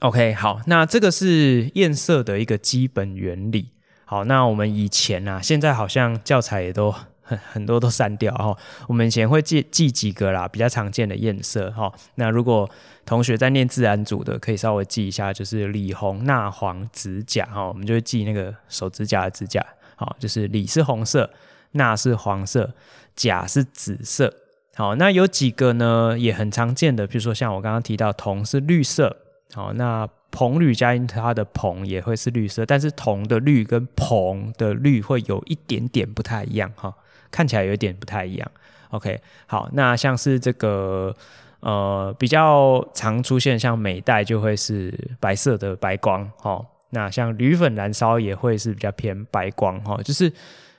[0.00, 3.70] OK，好，那这个是焰色的一个基本原理。
[4.04, 6.94] 好，那我们以前啊，现在好像教材也都。
[7.26, 8.56] 很很多都删掉哈，
[8.86, 11.92] 我们以前会记记几个啦，比较常见的焰色哈。
[12.14, 12.68] 那如果
[13.04, 17.66] 同学在念自然组的，可以稍微记一下，就是锂、红、钠、黄、酯、钾哈。
[17.66, 19.64] 我们就会记那个手指甲的指甲，
[19.96, 21.30] 好，就是锂是红色，
[21.72, 22.72] 钠是黄色，
[23.14, 24.32] 钾是紫色。
[24.74, 29.16] 好，那有几个呢，也很常见的，比如说像我刚刚提到铜是绿色，
[29.54, 36.94] 好，那硼铝加它的硼也会是绿色，但是铜的绿跟硼的绿会有一点点不太一样哈。
[37.36, 38.50] 看起来有点不太一样
[38.92, 41.14] ，OK，好，那像是这个
[41.60, 50.32] 呃比较常出现，像镁带就会是白色的白光，齁，那像铝粉燃烧也会是比较偏白光，齁，就是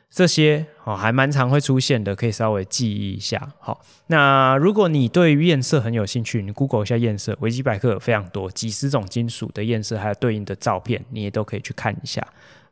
[0.10, 12.26] 这些哦还蛮常会出现的，可以稍微记忆一下，好，那如果你对于焰色很有兴趣，你 Google 一下焰色，维基百科有非常多几十种金属的焰色，还有对应的照片，你也都可以去看一下。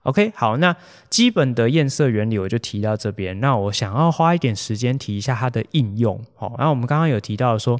[0.06, 0.76] OK，好，那
[1.10, 3.40] 基本的验色原理我就提到这边。
[3.40, 6.24] 那我想要花一点时间提一下它的应用。
[6.36, 7.80] 好，那我们刚刚有提到说，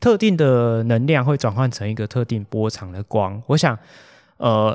[0.00, 3.42] 特定的能量会转换成一个特定波长的光。
[3.48, 3.78] 我想，
[4.38, 4.74] 呃，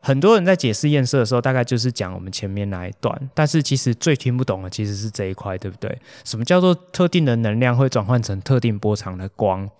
[0.00, 3.30] 很多人在解释验色的时候，大概就是讲我们前面那一段。
[3.32, 5.98] 但是其实最听不懂的其实是这一块，对不对？
[6.22, 9.70] 什么叫做特定的能量会转换成特定波长的光？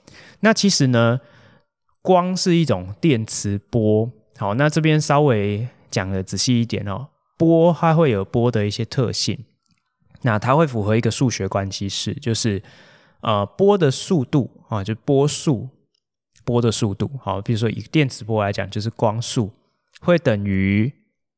[0.40, 1.20] 那其实呢，
[2.00, 4.10] 光是一种电磁波。
[4.38, 5.68] 好，那这边稍微。
[5.92, 9.44] 讲的仔细一点哦，波它会有波的一些特性，
[10.22, 12.60] 那它会符合一个数学关系式，就是
[13.20, 15.68] 呃波的速度啊，就波速
[16.44, 17.10] 波的速度。
[17.22, 19.52] 好，比如说以电磁波来讲，就是光速
[20.00, 20.92] 会等于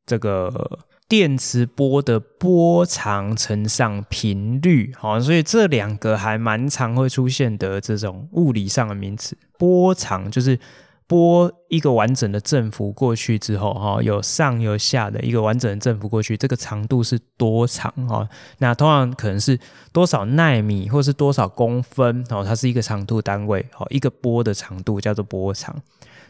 [0.07, 0.79] 这个
[1.09, 4.95] 电磁波的波长乘上频率。
[4.97, 9.37] 好，所以这两个还蛮常会出现的这种物理上的名词。
[9.59, 10.59] 波长就是。
[11.07, 17.93] 波一个完整的振幅过去之后，哈，有上有下的一个完整的振幅过去，这个长度是多长？
[18.09, 18.27] 哈，
[18.59, 19.59] 那通常可能是
[19.93, 22.25] 多少纳米，或是多少公分？
[22.31, 23.67] 哦，它是一个长度单位。
[23.73, 25.77] 好，一个波的长度叫做波长。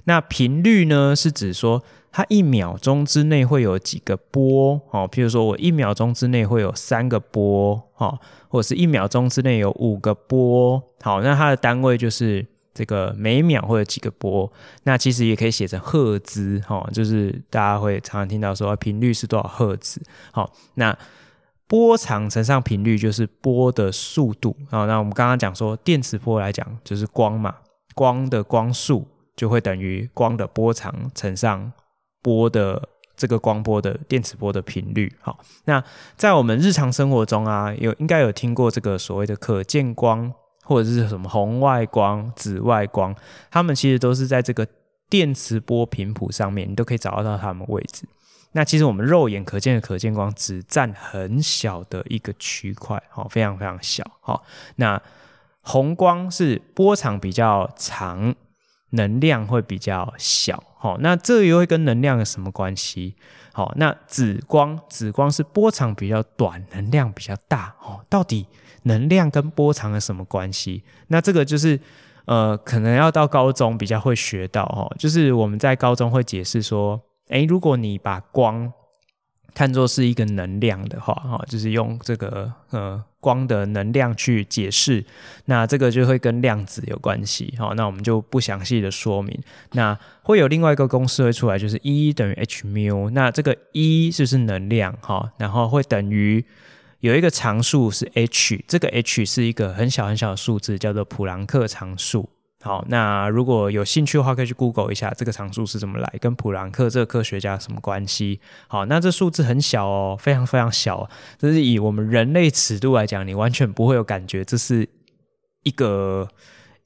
[0.06, 4.80] 那频率呢，是指说它一秒钟之内会有几个波？
[4.90, 8.18] 哦，譬如说我一秒钟之内会有三个波，哈，
[8.48, 10.82] 或者是一秒钟之内有五个波。
[11.00, 12.44] 好，那它的单位就是。
[12.74, 14.52] 这个每秒会有几个波，
[14.82, 20.02] 那其实也可以写成赫兹，哈，就是大家会常常听到说频率是多少赫兹，
[20.32, 20.98] 好，那
[21.68, 27.54] 波长乘上频率就是波的速度，好，那我们刚刚讲说电磁波来讲就是光嘛，
[27.94, 29.06] 光的光速
[29.36, 31.72] 就会等于光的波长乘上
[32.20, 35.80] 波的这个光波的电磁波的频率，好，那
[36.16, 40.32] 在我们日常生活中啊，有应该有听过这个所谓的可见光。
[40.64, 43.14] 或者是什么红外光、紫外光，
[43.50, 44.66] 它们其实都是在这个
[45.08, 48.04] 电磁波频谱上面，你都可以找得到它们位置。
[48.52, 54.04] 那其实我们肉眼可见的可见光只占很小的一个区块，好，非常非常小。
[54.20, 54.44] 好，
[54.76, 55.00] 那
[55.60, 58.34] 红光是波长比较长，
[58.90, 60.62] 能量会比较小。
[60.78, 63.16] 好，那这又会跟能量有什么关系？
[63.52, 67.74] 好，那紫光，紫光是波长比较短，能量比较大。
[67.82, 68.46] 哦，到底？
[68.84, 70.82] 能量跟波长有什么关系？
[71.08, 71.78] 那这个就是，
[72.24, 74.90] 呃，可能要到高中比较会学到哦。
[74.98, 78.72] 就是我们在高中会解释说，诶，如果你把光
[79.54, 85.04] 看作是一个能量的话，哈，就是用这个呃光的能量去解释，
[85.46, 87.54] 那这个就会跟量子有关系。
[87.58, 89.38] 哈，那我们就不详细的说明。
[89.72, 93.08] 那会有另外一个公式会出来，就是 E 等于 h mu。
[93.10, 96.44] 那这个 E 就是能量哈，然后会等于。
[97.04, 102.26] 有一个常数是 h，这个 h 是一个很小很小的数字，叫做普朗克常数。
[102.62, 108.40] 好，那如果有兴趣的话，可以去 Google 一下这个常数是怎么来，跟普朗克这个科学家有什么关系？
[108.68, 114.88] 好，那这数字很小哦，非常非常小，这是以我们人类尺度来讲，你完全不会有感觉，这是
[115.64, 116.26] 一个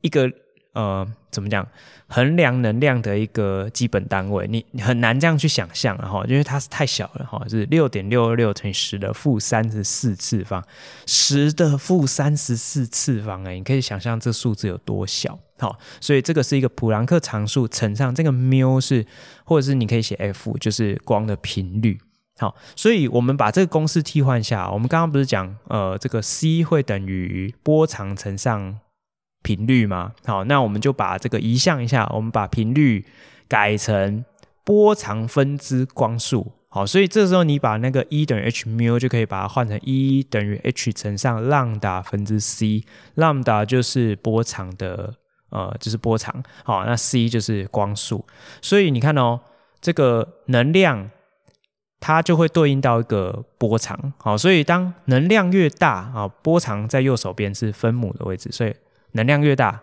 [0.01, 0.29] 一个
[0.73, 1.65] 呃，怎么讲？
[2.11, 10.65] 衡量能量的一个基本单位，你很难这样去想象哈，因为它是太小了哈，是六点六二六乘以十的负三十四次方，
[11.07, 19.05] 十的负三十四次方哎，你可以想象这数字有多小，好，所以这个是一个普朗克常数乘上这个缪是，
[19.45, 22.01] 或者是你可以写 F，就是光的频率，
[22.39, 28.81] 好，所以我们把这个公式替换下，我们刚刚不是讲呃这个 C 会等于波长乘上。
[29.43, 33.07] 频率嘛，好，那我们就把这个移项一下，我们把频率
[33.47, 34.25] 改成
[34.65, 42.85] 波长分之光速，好，所以这时候你把那个 E 等于 h mu 就可以把它换成 E 等于 h 乘上 lambda 分之 c，
[43.15, 45.15] 浪达就是波长的，
[45.51, 48.27] 呃，就是波长，好，那 c 就是光速，
[48.61, 49.41] 所以你看哦，
[49.81, 51.11] 这个能量
[52.01, 58.75] 它就会对应到一个波长，好，所以当能量越大啊，波长在右手边是分母的位置，所以。
[59.13, 59.81] 能量越大，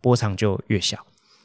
[0.00, 0.98] 波长就越小。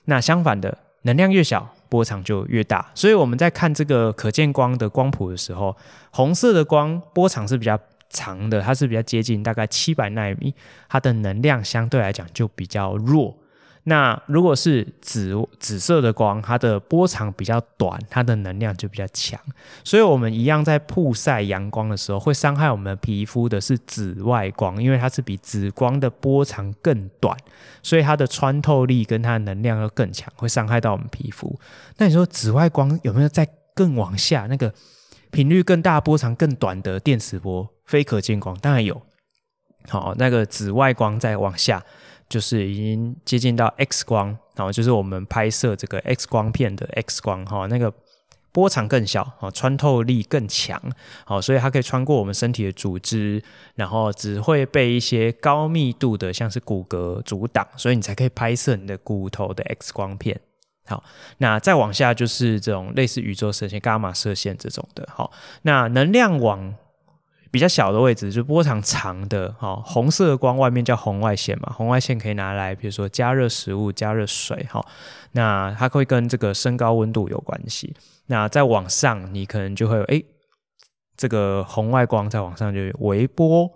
[0.06, 2.92] 那相反的，能量越小，波长就越大。
[2.96, 5.76] 所以我们在看这个可见光的光谱的时候，
[6.12, 7.80] 红色的光波长是比较
[8.10, 10.54] 长的，它是比较接近大概七百纳米，
[10.90, 13.38] 它的能量相对来讲就比较弱。
[13.86, 19.40] 那如果是紫紫色的光，它的波长比较短，它的能量就比较强。
[19.84, 27.36] 所以，我们一样在曝晒阳光的时候，会伤害我们皮肤的是紫外光，因为它是比紫光的波长更短，
[27.82, 31.60] 所以它的穿透力跟它的能量要更强，会伤害到我们皮肤。
[31.98, 34.72] 那你说紫外光有没有在更往下那个
[35.32, 37.68] 频率更大、波长更短的电磁波？
[37.86, 39.02] 非可见光当然有。
[39.90, 41.84] 好，那个紫外光再往下。
[42.32, 47.94] 就是已经接近到 X 光，然后就是我们拍摄这个 X 光片的 X 光哈，那个
[48.54, 50.82] 波长更小啊，穿透力更强，
[51.26, 53.44] 好，所以它可以穿过我们身体的组织，
[53.76, 60.40] 然后只会被一些高密度的像是骨骼阻挡，所以你才可以拍摄你的骨头的 X 光片。
[60.88, 61.04] 好，
[61.38, 65.08] 那再往下就是这种类似宇宙射线、伽马射线这种的。
[65.14, 66.74] 好，那能量网
[67.52, 74.84] 比较小的位置，就波长长的，哈，红色的光外面叫红外线嘛，红外线可以拿来，比如说加热食物、加热水，哈，
[75.34, 77.94] 那它会跟这个升高温度有关系。
[78.28, 80.24] 那再往上，你可能就会有，哎，
[81.18, 83.70] 这个红外光再往上就是微波，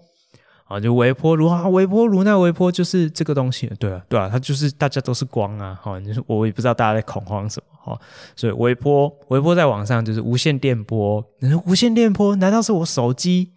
[0.67, 7.99] 啊，就微波炉啊，微波炉那微波就是这个东西，对啊，对啊，它就是大家都是光啊，哈，你我也不知道大家在恐慌什么哈，
[8.37, 13.51] 所以微波微波在网上就是无线电波，你说无线电波难道是我手机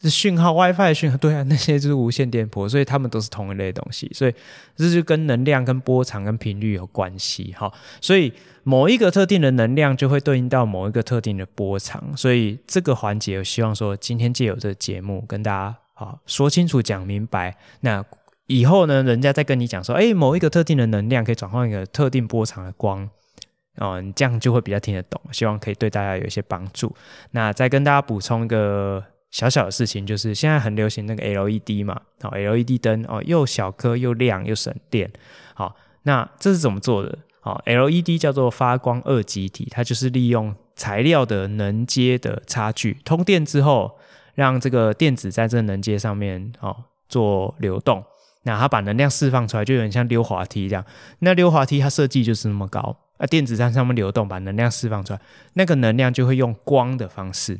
[0.00, 1.16] 是讯号 WiFi 讯号？
[1.16, 4.34] 对啊， 那些就是无线电波，所以他们都是同一类东西，所以
[4.76, 8.32] 这就跟能量、跟波长、跟频率有关系哈，所以
[8.62, 15.76] 某一个特定的能量就会对应到某一个特定的波长，所以这个环节我希望说今天借由这个节目跟大家。
[16.00, 17.56] 好，说清楚，讲明白。
[17.80, 18.04] 那
[18.46, 23.10] 以后呢，人家再跟你讲说，诶，某一个特定的能量可以转换一个特定波长的光，
[23.78, 25.20] 哦，你这样就会比较听得懂。
[25.32, 26.94] 希望可以对大家有一些帮助。
[27.32, 35.10] 那再跟大家补充一个小小的事情，就是现在很流行那个 LED 嘛，好，LED 灯哦，又小颗又亮又省电。
[35.54, 37.18] 好，那这是怎么做的？
[37.40, 43.98] 好，LED 叫做发光二极体，它就是利用材料的能阶的差距，通电之后。
[44.34, 48.00] 让这个电子在这能阶上面哦做流动，
[48.44, 50.84] 那它把能量释放出来，就有点像溜滑梯这样。
[51.18, 55.20] 那溜滑梯它设计就是那么高，那电子在上面流动，把能量释放出来，
[55.54, 57.58] 那个能量就会用光的方式。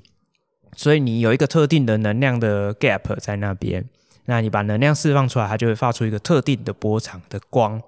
[0.75, 3.89] 所以你有一个特定的能量的 gap 在那边，
[4.27, 7.81] 那你把能量释放出来，它就会发出一个特定的波长的光。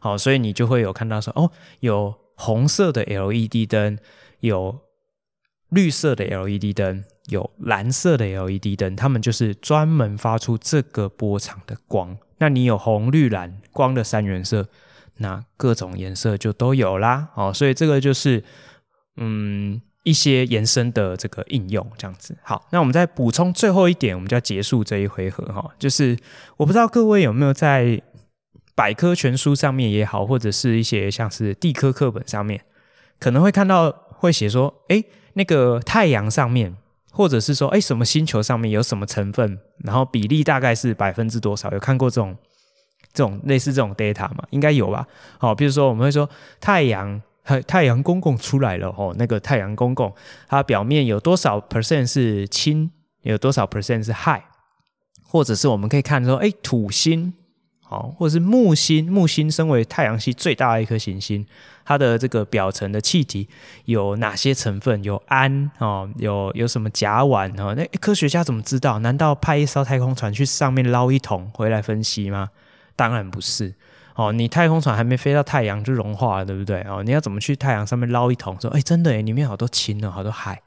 [0.00, 1.50] 好，所以你就会有看到说，哦，
[1.80, 3.98] 有红色的 LED 灯，
[4.40, 4.80] 有
[5.68, 7.04] 绿色的 LED 灯。
[7.28, 12.16] 有蓝色的 LED 灯，它们就是专门发出这个波长的光。
[12.38, 14.66] 那你有红、绿、蓝光的三原色，
[15.18, 17.28] 那各种颜色就都有啦。
[17.36, 18.42] 哦，所以这个就是
[19.18, 22.36] 嗯一些延伸的这个应用这样子。
[22.42, 25.70] 好，那我们再补充最后一点，我们就要结束这一回合哈。
[25.78, 26.16] 就是
[26.56, 28.00] 我不知道各位有没有在
[28.74, 32.62] 百科全书上面也好，或者是一些像是地科课本上面，
[33.18, 36.76] 可能会看到会写说，诶，那个太阳上面。
[37.12, 41.68] 或者是说，哎，什么星球上面有什么成分，然后比例大概是百分之多少？
[41.72, 42.36] 有看过这种
[43.12, 44.44] 这种类似这种 data 吗？
[44.50, 45.04] 应该有吧。
[45.36, 46.30] 好，比如说我们会说
[46.60, 47.20] 太阳，
[47.50, 50.14] 太太阳公公出来了哦，那个太阳公公
[50.46, 52.90] 它表面有多少 percent 是氢，
[53.22, 54.40] 有多少 percent 是氦，
[55.24, 57.34] 或者是我们可以看说，哎，土星。
[57.82, 61.44] 好，或者是木星，木星身为太阳系最大的一颗行星，
[61.84, 63.48] 它的这个表层的气体
[63.86, 65.02] 有哪些成分？
[65.02, 67.74] 有氨哦，有有什么甲烷哦？
[67.74, 69.00] 那科学家怎么知道？
[69.00, 72.50] 难道派一艘太空船去上面捞一桶回来分析吗？
[72.94, 73.74] 当然不是
[74.20, 76.82] 哦，你太空船还没飞到太阳就融化了，对不对？
[76.82, 78.54] 哦，你要怎么去太阳上面捞一桶？
[78.60, 80.60] 说，哎，真的哎，里面好多氢哦，好多海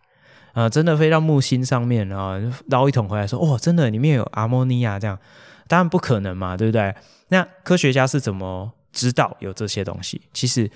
[0.53, 5.19] 啊，真的飞到木星上面啊，捞一桶回来说，哦，真的里面有阿莫尼亚这样。
[5.67, 6.95] 当然不可能嘛，对不对？
[7.27, 10.21] 那科学家是怎么知道有这些东西？
[10.33, 10.71] 其实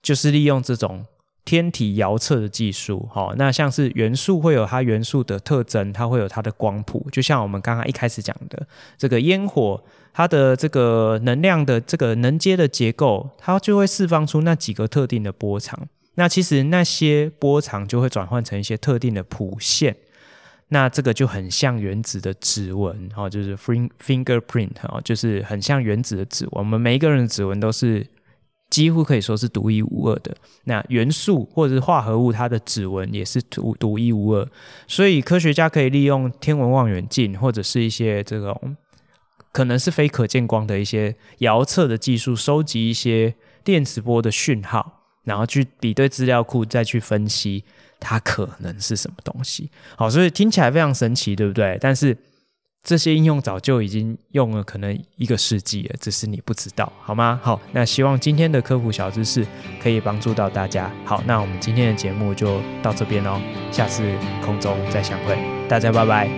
[0.00, 1.04] 就是利用这种
[1.44, 3.08] 天体遥测的技术。
[3.12, 7.06] 好，那像是元素会有它元素的特征，它会有它的光谱。
[7.10, 8.66] 就像我们刚刚一开始讲的，
[8.96, 9.82] 这个烟火，
[10.12, 15.88] 它的这个能量的这个能阶的结构，它就会释放出那几个特定的波长。
[16.14, 19.96] 那其实那些波长就会转换成一些特定的谱线。
[20.68, 26.52] 那这个就很像原子的指纹，哈，就是 fingerprint，哈，就是很像原子的指纹。
[26.52, 28.06] 我们每一个人的指纹都是
[28.72, 30.34] 几乎可以说是独一无二的。
[30.64, 34.48] 那元素或者是化合物，它的指纹也是独独一无二。
[34.88, 38.74] 所以科学家可以利用天文望远镜或者是一些这种
[39.52, 47.64] 可能是非可见光的一些遥测的技术，收集一些电磁波的讯号，然后去比对资料库，再去分析。
[48.00, 49.70] 它可能是什么东西？
[49.96, 51.78] 好，所以听起来非常神奇，对不对？
[51.80, 52.16] 但是
[52.84, 57.38] 这些应用早就已经用了，可能一个世纪了，只是你不知道，好吗？
[57.40, 59.46] 好，那希望今天的科普小知识
[59.80, 60.90] 可以帮助到大家。
[61.04, 64.02] 好，那我们今天的节目就到这边哦，下次
[64.44, 66.28] 空中再相会，大家拜拜。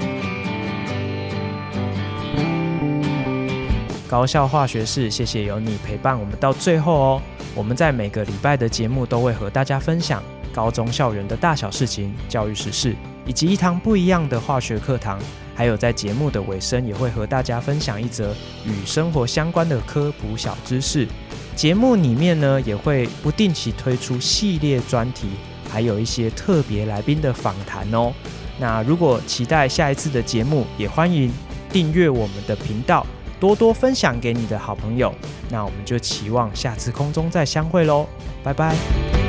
[4.06, 7.22] 高校化学室，谢谢有你陪伴我们到最后哦。
[7.54, 10.22] 我们在每个礼拜的节目都会和大家分享。
[10.52, 12.94] 高中校园的大小事情、教育时事，
[13.26, 15.18] 以及一堂不一样的化学课堂，
[15.54, 18.34] 还有在节目的尾声也会和大家分享一则
[18.64, 21.06] 与生活相关的科普小知识。
[21.54, 25.28] 节目里面呢，也会不定期推出系列专题，
[25.70, 28.12] 还有一些特别来宾的访谈哦。
[28.58, 31.32] 那如果期待下一次的节目，也欢迎
[31.70, 33.06] 订阅我们的频道，
[33.38, 35.14] 多多分享给你的好朋友。
[35.48, 38.06] 那我们就期望下次空中再相会喽，
[38.42, 39.23] 拜拜。